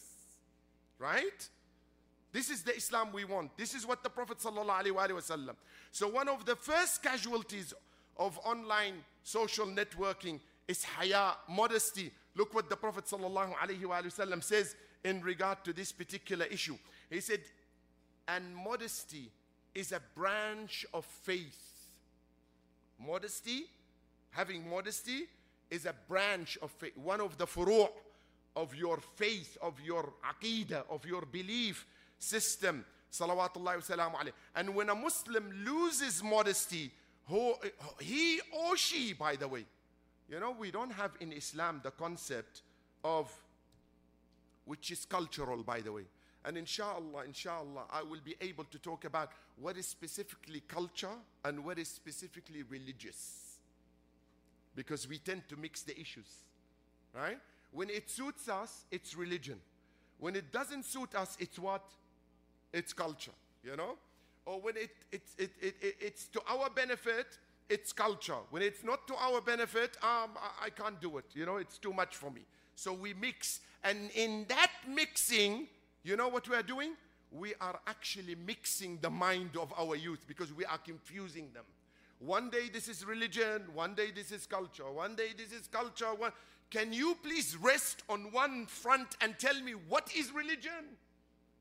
[0.98, 1.48] Right?
[2.32, 3.56] This is the Islam we want.
[3.56, 5.50] This is what the Prophet ﷺ.
[5.92, 7.72] So one of the first casualties
[8.18, 12.10] of online social networking is haya, modesty.
[12.34, 16.76] Look what the Prophet says in regard to this particular issue.
[17.10, 17.40] He said,
[18.26, 19.30] and modesty
[19.74, 21.88] is a branch of faith.
[22.98, 23.64] Modesty,
[24.30, 25.26] having modesty,
[25.70, 26.96] is a branch of faith.
[26.96, 27.88] One of the furu'
[28.56, 31.86] of your faith, of your aqidah, of your belief
[32.18, 32.84] system.
[33.12, 34.22] Salawatullah wa.
[34.54, 36.90] And when a Muslim loses modesty,
[37.28, 37.54] who,
[38.00, 39.64] he or she, by the way,
[40.28, 42.62] you know, we don't have in Islam the concept
[43.04, 43.30] of,
[44.64, 46.04] which is cultural, by the way.
[46.44, 51.64] And inshallah, inshallah, I will be able to talk about what is specifically culture and
[51.64, 53.58] what is specifically religious.
[54.74, 56.28] Because we tend to mix the issues,
[57.14, 57.38] right?
[57.72, 59.60] When it suits us, it's religion.
[60.18, 61.84] When it doesn't suit us, it's what?
[62.72, 63.96] It's culture, you know?
[64.46, 68.38] Or when it, it, it, it, it it's to our benefit, it's culture.
[68.50, 71.26] When it's not to our benefit, um, I, I can't do it.
[71.34, 72.42] You know, it's too much for me.
[72.74, 73.60] So we mix.
[73.84, 75.66] And in that mixing,
[76.02, 76.94] you know what we are doing?
[77.30, 81.64] We are actually mixing the mind of our youth because we are confusing them.
[82.20, 86.12] One day this is religion, one day this is culture, one day this is culture.
[86.16, 86.32] One...
[86.70, 90.96] Can you please rest on one front and tell me what is religion?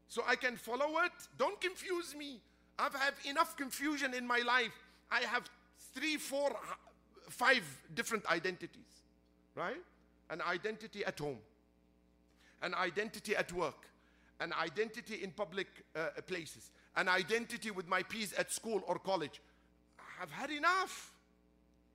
[0.07, 1.11] so I can follow it.
[1.37, 2.39] Don't confuse me.
[2.79, 4.71] I've had enough confusion in my life.
[5.11, 5.49] I have
[5.93, 6.55] three, four,
[7.29, 7.63] five
[7.95, 9.03] different identities,
[9.55, 9.81] right?
[10.29, 11.39] An identity at home,
[12.61, 13.87] an identity at work,
[14.39, 19.41] an identity in public uh, places, an identity with my peers at school or college.
[20.21, 21.13] I've had enough.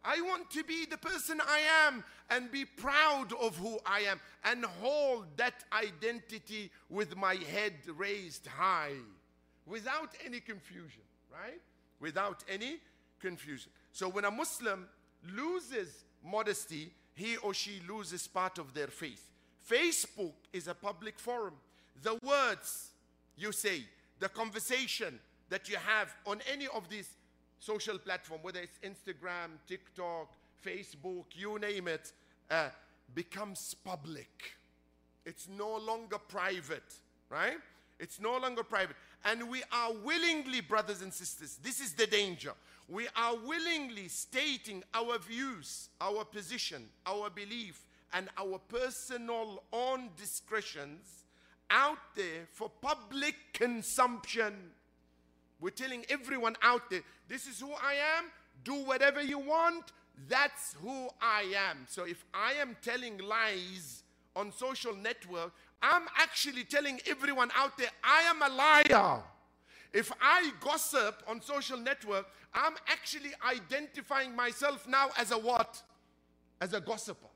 [0.05, 4.21] I want to be the person I am and be proud of who I am
[4.45, 8.95] and hold that identity with my head raised high
[9.66, 11.61] without any confusion, right?
[12.01, 12.79] Without any
[13.20, 13.70] confusion.
[13.92, 14.87] So when a Muslim
[15.35, 19.29] loses modesty, he or she loses part of their faith.
[19.68, 21.55] Facebook is a public forum.
[22.03, 22.90] The words
[23.37, 23.85] you say,
[24.18, 27.09] the conversation that you have on any of these
[27.59, 30.33] social platform, whether it's Instagram, TikTok,
[30.64, 32.12] Facebook, you name it,
[32.51, 32.68] uh,
[33.14, 34.55] becomes public.
[35.25, 36.94] It's no longer private,
[37.29, 37.59] right?
[38.01, 38.96] It's no longer private.
[39.25, 42.53] And we are willingly, brothers and sisters, this is the danger.
[42.89, 51.25] We are willingly stating our views, our position, our belief, and our personal own discretions
[51.71, 54.55] out there for public consumption.
[55.61, 58.25] We're telling everyone out there, this is who I am.
[58.65, 59.93] Do whatever you want.
[60.29, 61.87] That's who I am.
[61.89, 64.03] So if I am telling lies
[64.37, 69.23] on social network, I'm actually telling everyone out there, I am a liar.
[69.92, 75.83] If I gossip on social network, I'm actually identifying myself now as a what?
[76.61, 77.27] As a gossiper.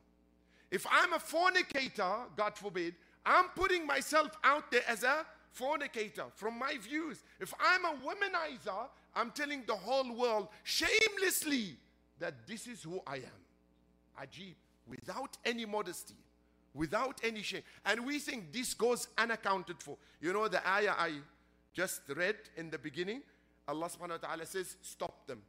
[0.71, 2.95] If I'm a fornicator, God forbid,
[3.25, 7.23] I'm putting myself out there as a fornicator, from my views.
[7.41, 11.77] If I'm a womanizer, I'm telling the whole world shamelessly
[12.19, 14.23] that this is who I am.
[14.23, 14.55] Ajib,
[14.87, 16.15] without any modesty,
[16.77, 17.63] without any shame.
[17.85, 19.97] And we think this goes unaccounted for.
[20.21, 21.13] You know the ayah I
[21.73, 23.23] just read in the beginning?
[23.67, 25.43] Allah subhanahu wa ta'ala says, stop them.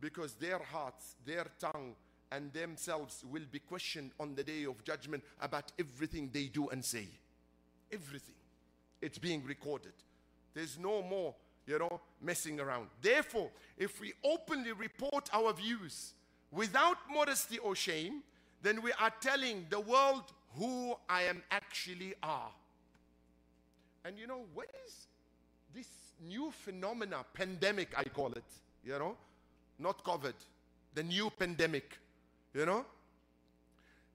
[0.00, 1.94] Because their hearts, their tongue,
[2.32, 6.84] and themselves will be questioned on the day of judgment about everything they do and
[6.84, 7.06] say.
[7.92, 8.34] Everything
[9.00, 9.92] it's being recorded.
[10.54, 11.34] There's no more
[11.66, 12.88] you know, messing around.
[13.00, 16.14] Therefore, if we openly report our views
[16.50, 18.22] without modesty or shame,
[18.62, 20.24] then we are telling the world
[20.58, 22.50] who I am actually are.
[24.04, 25.06] And you know, what is
[25.74, 25.88] this
[26.26, 28.44] new phenomena, pandemic, I call it,
[28.84, 29.16] you know,
[29.78, 30.34] not COVID,
[30.94, 31.98] the new pandemic,
[32.54, 32.84] you know?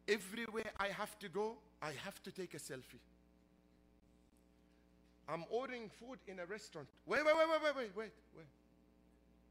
[0.08, 3.02] Everywhere I have to go, I have to take a selfie.
[5.28, 6.88] I'm ordering food in a restaurant.
[7.08, 8.46] Wait, wait, wait, wait, wait, wait, wait, wait.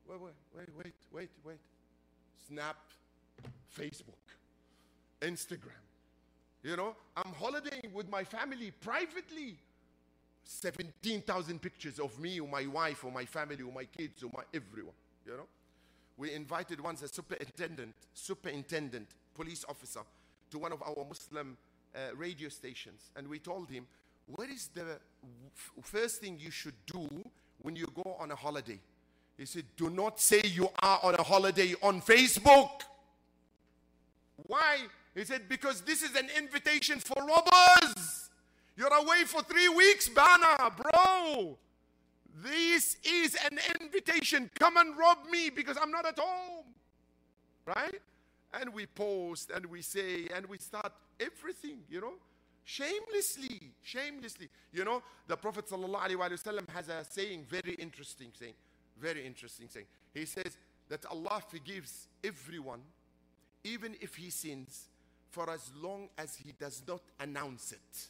[0.07, 1.59] Wait, wait, wait, wait, wait, wait.
[2.47, 2.77] Snap,
[3.77, 4.21] Facebook,
[5.21, 5.83] Instagram.
[6.65, 9.57] You know, I'm holidaying with my family privately.
[10.45, 14.43] 17,000 pictures of me or my wife or my family or my kids or my
[14.53, 14.95] everyone,
[15.27, 15.47] you know.
[16.17, 20.01] We invited once a superintendent, superintendent, police officer
[20.51, 21.57] to one of our Muslim
[21.95, 23.87] uh, radio stations and we told him,
[24.27, 24.99] what is the
[25.83, 27.09] first thing you should do
[27.61, 28.79] when you go on a holiday?
[29.37, 32.83] He said, do not say you are on a holiday on Facebook.
[34.47, 34.79] Why?
[35.15, 38.31] He said, because this is an invitation for robbers.
[38.77, 41.57] You're away for three weeks, Bana, bro.
[42.43, 44.51] This is an invitation.
[44.59, 46.65] Come and rob me because I'm not at home.
[47.65, 48.01] Right?
[48.53, 52.15] And we post and we say and we start everything, you know,
[52.65, 54.49] shamelessly, shamelessly.
[54.73, 58.55] You know, the Prophet ﷺ has a saying, very interesting saying,
[59.01, 59.87] very interesting saying.
[60.13, 60.57] He says
[60.89, 62.81] that Allah forgives everyone,
[63.63, 64.89] even if he sins,
[65.35, 68.09] for as long as he does not announce it.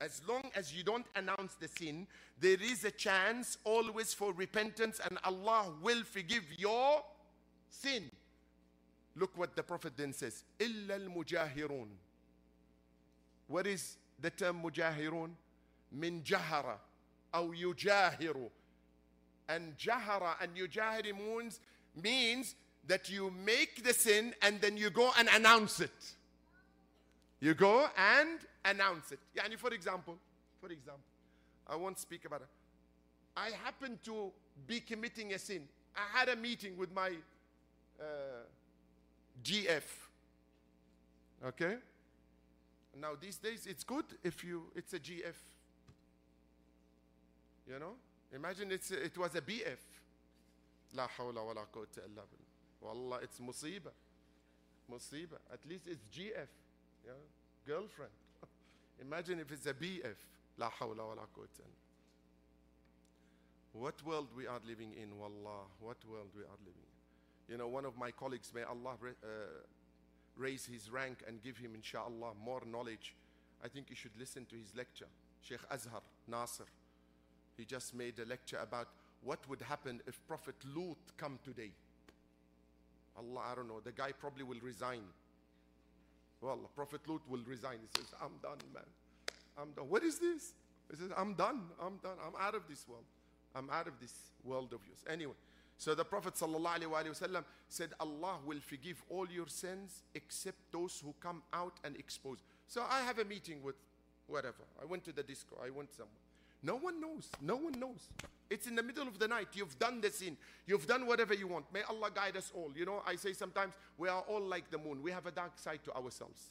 [0.00, 2.06] As long as you don't announce the sin,
[2.38, 7.02] there is a chance always for repentance, and Allah will forgive your
[7.68, 8.04] sin.
[9.16, 10.44] Look what the Prophet then says.
[10.60, 11.88] Illa al-mujahirun.
[13.48, 15.30] What is the term mujahirun?
[15.90, 16.76] Min jahara
[17.34, 18.50] aw yujahiru.
[19.48, 21.60] And jahara and yujahiri means,
[22.00, 22.54] means
[22.87, 25.91] that you make the sin and then you go and announce it.
[27.39, 29.19] You go and announce it.
[29.35, 30.17] Yani for example,
[30.59, 31.03] for example,
[31.67, 32.47] I won't speak about it.
[33.35, 34.31] I happen to
[34.67, 35.67] be committing a sin.
[35.95, 37.11] I had a meeting with my
[37.99, 38.03] uh,
[39.43, 39.83] GF.
[41.45, 41.75] Okay?
[42.99, 45.35] Now these days it's good if you it's a GF.
[47.67, 47.93] You know?
[48.35, 49.79] Imagine it's a, it was a BF.
[50.93, 52.44] لا حول ولا قوة إلا بالله.
[52.81, 53.91] Wallah, it's musiba.
[54.91, 55.37] Musiba.
[55.51, 56.47] At least it's GF.
[57.05, 57.13] Yeah?
[57.65, 58.11] Girlfriend.
[59.01, 60.15] Imagine if it's a BF.
[60.57, 61.81] لا حول ولا قوة إلا
[63.73, 65.63] What world we are living in, wallah.
[65.79, 67.51] What world we are living in.
[67.51, 69.27] You know, one of my colleagues, may Allah uh,
[70.35, 73.15] raise his rank and give him, inshallah, more knowledge.
[73.63, 75.07] I think you should listen to his lecture.
[75.41, 76.65] Sheikh Azhar Nasser.
[77.57, 78.89] He just made a lecture about
[79.23, 81.71] what would happen if Prophet Lut come today.
[83.16, 83.80] Allah, I don't know.
[83.82, 85.02] The guy probably will resign.
[86.40, 87.78] Well, Prophet Lut will resign.
[87.80, 88.84] He says, I'm done, man.
[89.58, 89.88] I'm done.
[89.88, 90.52] What is this?
[90.90, 91.62] He says, I'm done.
[91.80, 92.16] I'm done.
[92.24, 93.04] I'm out of this world.
[93.54, 94.12] I'm out of this
[94.44, 95.02] world of yours.
[95.08, 95.32] Anyway,
[95.78, 101.42] so the Prophet ﷺ said, Allah will forgive all your sins except those who come
[101.52, 102.38] out and expose.
[102.66, 103.76] So I have a meeting with
[104.26, 104.64] whatever.
[104.80, 105.56] I went to the disco.
[105.64, 106.25] I went somewhere.
[106.66, 107.30] No one knows.
[107.40, 108.08] No one knows.
[108.50, 109.48] It's in the middle of the night.
[109.52, 110.36] You've done the sin.
[110.66, 111.72] You've done whatever you want.
[111.72, 112.72] May Allah guide us all.
[112.74, 115.00] You know, I say sometimes we are all like the moon.
[115.00, 116.50] We have a dark side to ourselves.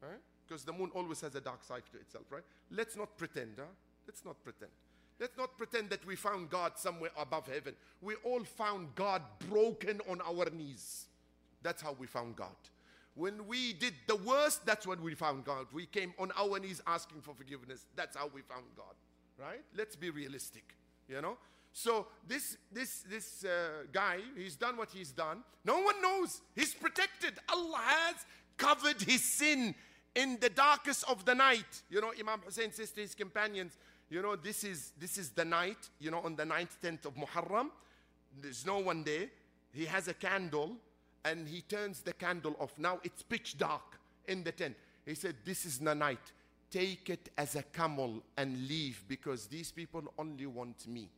[0.00, 0.22] Right?
[0.48, 2.44] Because the moon always has a dark side to itself, right?
[2.70, 3.64] Let's not pretend, huh?
[4.06, 4.70] Let's not pretend.
[5.20, 7.74] Let's not pretend that we found God somewhere above heaven.
[8.00, 11.06] We all found God broken on our knees.
[11.62, 12.56] That's how we found God.
[13.14, 15.66] When we did the worst, that's when we found God.
[15.72, 17.86] We came on our knees asking for forgiveness.
[17.96, 18.94] That's how we found God.
[19.38, 19.62] Right?
[19.76, 20.74] Let's be realistic.
[21.08, 21.36] You know?
[21.72, 25.42] So this this this uh, guy, he's done what he's done.
[25.64, 26.40] No one knows.
[26.54, 27.34] He's protected.
[27.50, 28.16] Allah has
[28.56, 29.74] covered his sin
[30.14, 31.82] in the darkest of the night.
[31.90, 33.76] You know, Imam Hussein says to his companions,
[34.08, 37.14] you know, this is this is the night, you know, on the 9th, 10th of
[37.14, 37.68] Muharram.
[38.40, 39.26] There's no one there.
[39.72, 40.76] He has a candle
[41.24, 42.78] and he turns the candle off.
[42.78, 44.76] Now it's pitch dark in the tent.
[45.04, 46.32] He said, This is the night.
[46.70, 51.08] Take it as a camel and leave because these people only want me.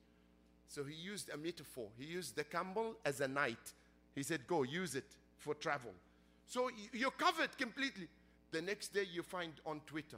[0.68, 1.88] So he used a metaphor.
[1.98, 3.72] He used the camel as a night.
[4.14, 5.92] He said, Go, use it for travel.
[6.46, 8.08] So you're covered completely.
[8.50, 10.16] The next day you find on Twitter,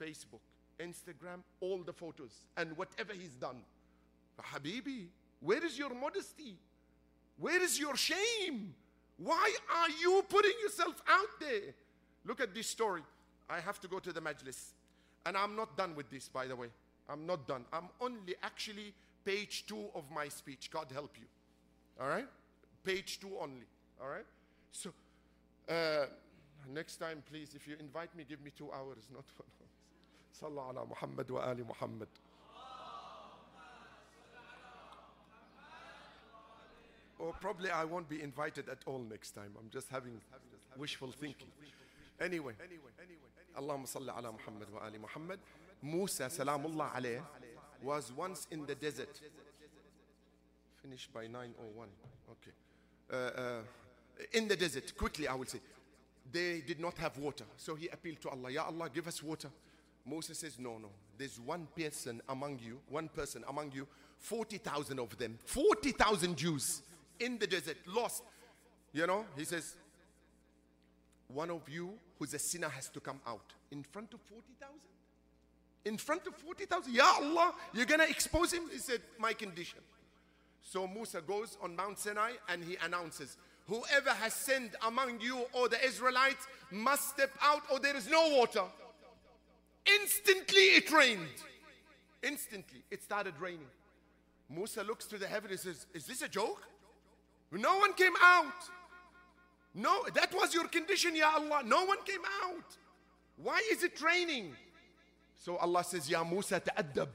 [0.00, 0.40] Facebook,
[0.80, 3.62] Instagram, all the photos and whatever he's done.
[4.40, 5.06] Habibi,
[5.40, 6.56] where is your modesty?
[7.38, 8.74] Where is your shame?
[9.18, 11.74] Why are you putting yourself out there?
[12.24, 13.02] Look at this story.
[13.48, 14.72] I have to go to the majlis.
[15.24, 16.68] And I'm not done with this, by the way.
[17.08, 17.64] I'm not done.
[17.72, 20.70] I'm only actually page two of my speech.
[20.70, 21.26] God help you.
[22.00, 22.26] All right?
[22.84, 23.66] Page two only.
[24.00, 24.24] All right?
[24.72, 24.90] So,
[25.68, 26.06] uh,
[26.72, 29.68] next time, please, if you invite me, give me two hours, not one hour.
[30.50, 32.08] Sallallahu ala Muhammad wa ali Muhammad.
[37.18, 39.52] Or probably I won't be invited at all next time.
[39.56, 40.20] I'm just having,
[40.76, 41.46] wishful thinking
[42.20, 42.54] anyway,
[43.58, 45.38] Allahumma salli ala Muhammad wa ali Muhammad.
[45.82, 47.20] Musa, salamullah alayh,
[47.82, 49.20] was once in the desert.
[50.80, 51.48] Finish by 9.01.
[52.30, 52.50] Okay.
[53.12, 53.60] Uh, uh,
[54.32, 55.60] in the desert, quickly I will say.
[56.30, 57.44] They did not have water.
[57.56, 59.50] So he appealed to Allah, Ya Allah, give us water.
[60.06, 60.88] Moses says, No, no.
[61.18, 63.86] There's one person among you, one person among you,
[64.18, 66.82] 40,000 of them, 40,000 Jews
[67.20, 68.22] in the desert, lost.
[68.92, 69.76] You know, he says,
[71.32, 74.74] one of you who's a sinner has to come out in front of 40,000?
[75.84, 76.92] In front of 40,000?
[76.92, 78.62] Ya Allah, you're going to expose him?
[78.70, 79.80] He said, My condition.
[80.62, 83.36] So Musa goes on Mount Sinai and he announces,
[83.68, 88.36] Whoever has sinned among you or the Israelites must step out or there is no
[88.36, 88.64] water.
[89.86, 91.26] Instantly it rained.
[92.22, 93.70] Instantly it started raining.
[94.50, 96.62] Musa looks to the heaven and says, Is this a joke?
[97.50, 98.52] No one came out.
[99.74, 101.62] No, that was your condition, Ya Allah.
[101.64, 102.76] No one came out.
[103.36, 104.54] Why is it raining?
[105.34, 107.08] So Allah says, Ya Musa, ta'addab.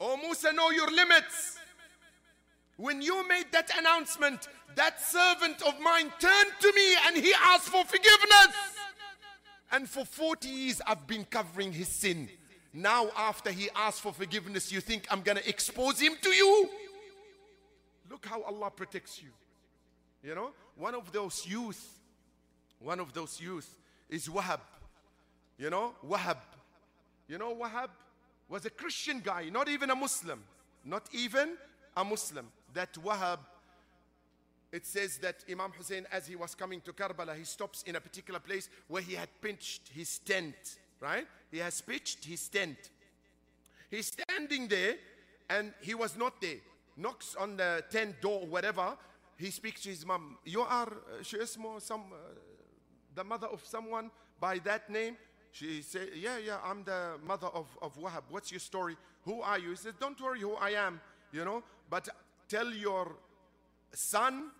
[0.00, 1.58] Oh Musa, know your limits.
[2.76, 7.68] When you made that announcement, that servant of mine turned to me and he asked
[7.68, 8.56] for forgiveness.
[9.72, 12.28] And for 40 years, I've been covering his sin.
[12.72, 16.68] Now, after he asked for forgiveness, you think I'm going to expose him to you?
[18.10, 19.28] Look how Allah protects you.
[20.22, 21.98] You know, one of those youth,
[22.78, 23.68] one of those youth
[24.08, 24.60] is Wahab.
[25.58, 26.38] You know, Wahab.
[27.28, 27.88] You know, Wahab
[28.48, 30.42] was a Christian guy, not even a Muslim.
[30.84, 31.56] Not even
[31.96, 32.46] a Muslim.
[32.74, 33.38] That Wahab,
[34.72, 38.00] it says that Imam Hussein, as he was coming to Karbala, he stops in a
[38.00, 40.54] particular place where he had pitched his tent,
[41.00, 41.26] right?
[41.50, 42.76] He has pitched his tent.
[43.90, 44.94] He's standing there
[45.48, 46.58] and he was not there.
[46.96, 48.96] Knocks on the tent door, whatever.
[49.40, 50.36] He speaks to his mom.
[50.44, 52.16] You are, uh, she is more some, uh,
[53.14, 55.16] the mother of someone by that name?
[55.50, 58.24] She said, Yeah, yeah, I'm the mother of, of Wahab.
[58.28, 58.98] What's your story?
[59.22, 59.70] Who are you?
[59.70, 61.00] He said, Don't worry who I am,
[61.32, 62.06] you know, but
[62.48, 63.16] tell your
[63.94, 64.50] son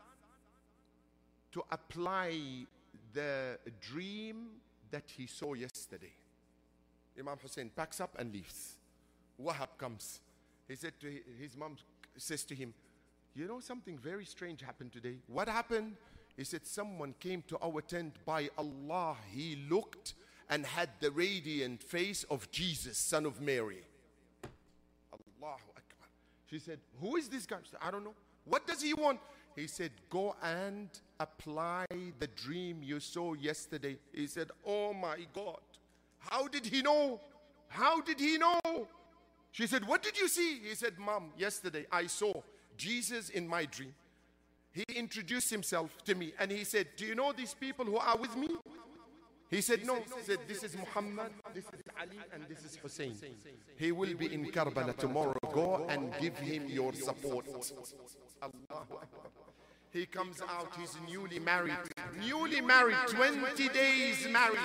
[1.53, 2.64] to apply
[3.12, 4.47] the dream
[4.91, 6.14] that he saw yesterday.
[7.18, 8.76] Imam Hussein packs up and leaves.
[9.39, 10.20] Wahab comes.
[10.66, 11.07] He said to
[11.39, 11.76] his mom,
[12.16, 12.72] says to him,
[13.35, 15.16] You know, something very strange happened today.
[15.26, 15.97] What happened?
[16.37, 19.16] He said, Someone came to our tent by Allah.
[19.31, 20.14] He looked
[20.49, 23.83] and had the radiant face of Jesus, son of Mary.
[25.12, 26.09] Allahu Akbar.
[26.51, 27.59] She said, Who is this guy?
[27.70, 28.14] Said, I don't know.
[28.45, 29.20] What does he want?
[29.55, 30.89] He said, Go and
[31.20, 31.87] apply
[32.18, 33.97] the dream you saw yesterday.
[34.12, 35.61] He said, Oh my God.
[36.18, 37.20] How did he know?
[37.68, 38.89] How did he know?
[39.53, 40.59] She said, What did you see?
[40.68, 42.33] He said, Mom, yesterday I saw
[42.81, 43.95] Jesus in my dream.
[44.72, 48.16] He introduced himself to me and he said, Do you know these people who are
[48.16, 48.49] with me?
[49.51, 49.97] He said, No.
[49.97, 53.14] He said, This is Muhammad, this is Ali, and this is Hussein.
[53.76, 55.37] He will be in Karbala tomorrow.
[55.53, 57.47] Go and give him your support.
[59.93, 61.76] He comes out, he's newly married.
[62.24, 64.59] Newly married, 20 days married.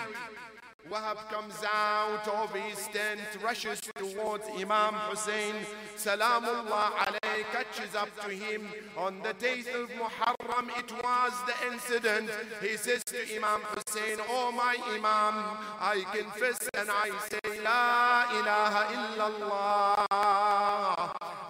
[0.90, 5.56] Wahab comes out of his tent, rushes towards Imam Hussein.
[5.98, 8.68] Salamullah alayhi catches up to him.
[8.96, 12.30] On the days of Muharram, it was the incident.
[12.62, 18.94] He says to Imam Hussein, Oh my Imam, I confess and I say, La ilaha
[18.94, 20.06] illallah.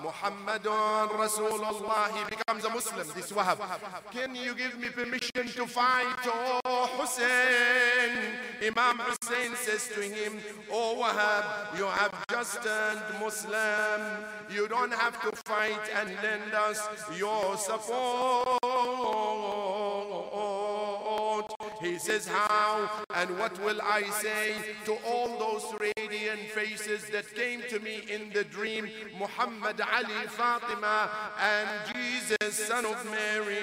[0.05, 2.11] Muhammadun Rasulullah.
[2.15, 3.57] He becomes a Muslim, this Wahab.
[4.11, 8.11] Can you give me permission to fight, oh Hussein?
[8.61, 10.39] Imam Hussein says to him,
[10.71, 14.01] Oh Wahab, you have just turned Muslim.
[14.49, 19.64] You don't have to fight and lend us your support.
[21.85, 24.55] He says, How and what will I say
[24.85, 28.89] to all those radiant faces that came to me in the dream?
[29.19, 31.09] Muhammad, Ali, Fatima,
[31.39, 33.55] and Jesus, son of Mary.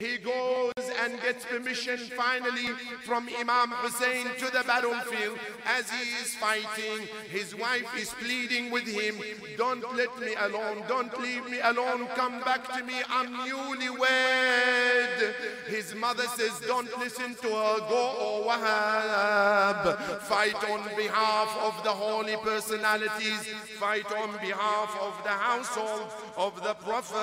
[0.00, 0.73] He goes
[1.04, 2.68] and gets permission finally
[3.04, 5.38] from Imam Hussein to the battlefield.
[5.66, 9.16] As he is fighting, his wife is pleading with him,
[9.58, 15.34] Don't let me alone, don't leave me alone, come back to me, I'm newlywed.
[15.68, 20.20] His mother says, Don't listen to her, go, O Wahab.
[20.22, 23.48] Fight on behalf of the holy personalities,
[23.78, 27.14] fight on behalf of the household of the Prophet.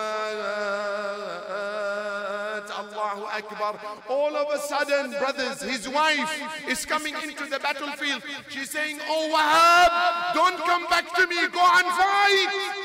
[2.81, 3.70] Allahu Akbar.
[4.08, 8.22] All of a sudden, brothers, his wife is coming into the battlefield.
[8.48, 12.82] She's saying, Oh Wahab, don't come back to me, go and fight.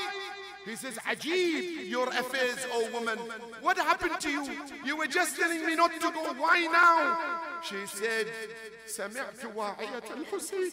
[0.65, 3.17] He says, Ajib, your affairs, O woman.
[3.61, 4.47] What happened to you?
[4.85, 6.33] You were just telling me not to go.
[6.37, 7.61] Why now?
[7.63, 8.27] She said,
[8.87, 10.71] سمعت واعية الحسين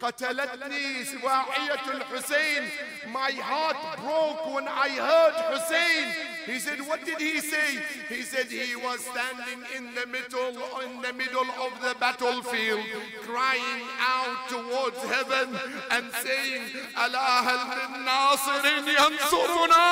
[0.00, 2.70] قتلتني سواعية الحسين
[3.06, 6.06] My heart broke when I heard Hussein
[6.46, 7.68] He said what did he say
[8.08, 10.52] He said he was standing in the middle
[10.84, 12.80] in the middle of the battlefield
[13.22, 13.82] crying
[14.14, 15.48] out towards heaven
[15.90, 16.62] and saying
[17.04, 19.84] ألا هل من ناصر ينصرنا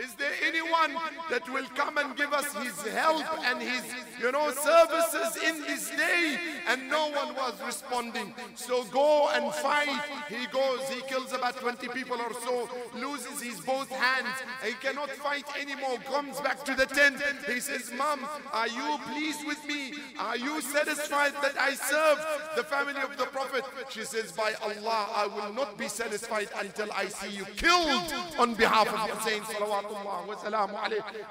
[0.00, 0.94] Is there anyone
[1.28, 3.84] that will come and give us his help and his,
[4.18, 6.38] you know, services in this day?
[6.68, 8.32] And no one was responding.
[8.54, 10.00] So go and fight.
[10.28, 14.34] He goes, he kills about 20 people or so, loses his both hands.
[14.64, 17.20] He cannot fight anymore, comes back to the tent.
[17.46, 18.20] He says, Mom,
[18.52, 19.92] are you pleased with me?
[20.18, 22.18] Are you satisfied that I serve
[22.56, 23.64] the family of the Prophet?
[23.90, 28.54] She says, By Allah, I will not be satisfied until I see you killed on
[28.54, 29.42] behalf of Hussein.
[29.42, 29.89] Salawat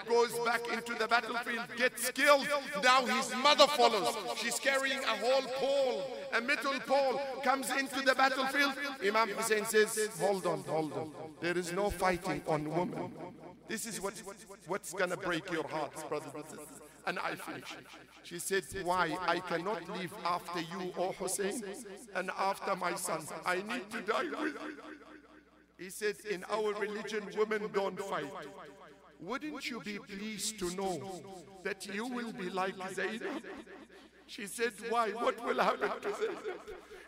[0.08, 2.48] goes back into the battlefield, gets killed.
[2.84, 4.16] Now his mother follows.
[4.38, 6.04] She's carrying a whole pole,
[6.34, 8.74] a metal pole, comes into the battlefield.
[9.06, 11.12] Imam Hussein says, Hold on, hold on.
[11.40, 13.12] There is no fighting on women.
[13.68, 14.14] This is what,
[14.68, 16.82] what's gonna break your hearts, brothers and sisters.
[17.06, 17.76] And I finish.
[18.24, 19.16] She said, Why?
[19.28, 21.64] I cannot live after you, O Hussein,
[22.16, 23.22] and after my son.
[23.46, 25.09] I need to die with you.
[25.80, 28.26] He said, In our religion, women don't fight.
[29.22, 31.22] Wouldn't you be pleased to know
[31.64, 33.44] that you will be like Zainab?
[34.30, 35.10] She said, Why?
[35.10, 36.38] What will happen to Zainab?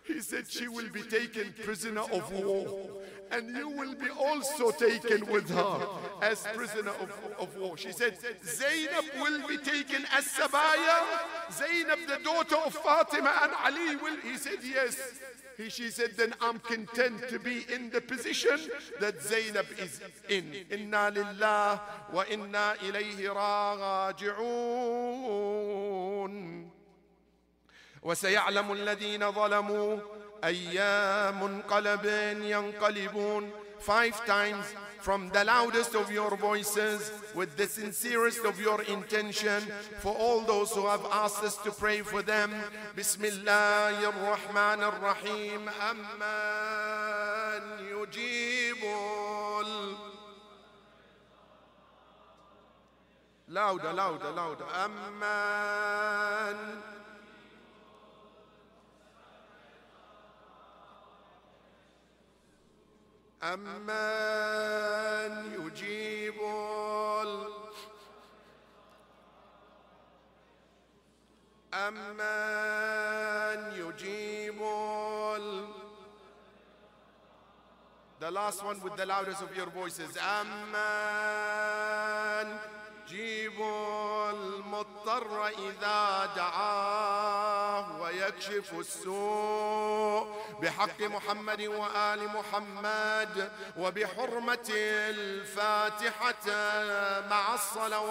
[0.04, 2.90] He said, She will be taken prisoner of war,
[3.32, 5.88] and you will be also taken with her
[6.24, 7.78] as prisoner of, of war.
[7.78, 11.04] She said, Zainab will be taken as Sabaya.
[11.52, 14.18] Zainab, the daughter of Fatima and Ali, will.
[14.22, 14.98] He said, Yes.
[15.58, 18.58] He, she said, then I'm content to be in the position
[19.02, 20.00] that Zainab is
[20.30, 20.46] in.
[20.72, 23.28] Inna lillah wa inna ilayhi
[24.16, 24.32] raji'un.
[28.04, 29.98] وسيعلم الذين ظلموا
[30.44, 30.80] أي
[31.32, 32.06] منقلب
[32.42, 34.66] ينقلبون Five times
[35.00, 39.60] from the loudest of your voices with the sincerest of your intention
[39.98, 42.54] for all those who have asked us to pray for them.
[42.96, 45.68] Bismillah ar-Rahman ar-Rahim.
[45.90, 49.70] Amman yujibul.
[53.48, 54.66] Louder, louder, louder.
[54.76, 56.58] Amman.
[63.44, 66.36] أمن يجيب
[71.74, 74.62] أمن يجيب
[78.20, 80.82] The last one with the loudest of your voices أمن
[83.12, 83.62] يجيب
[84.30, 90.28] المضطر إذا دعاه ويكشف السوء
[90.62, 94.70] بحق محمد وآل محمد وبحرمة
[95.10, 96.46] الفاتحة
[97.30, 98.02] مع الصلوات.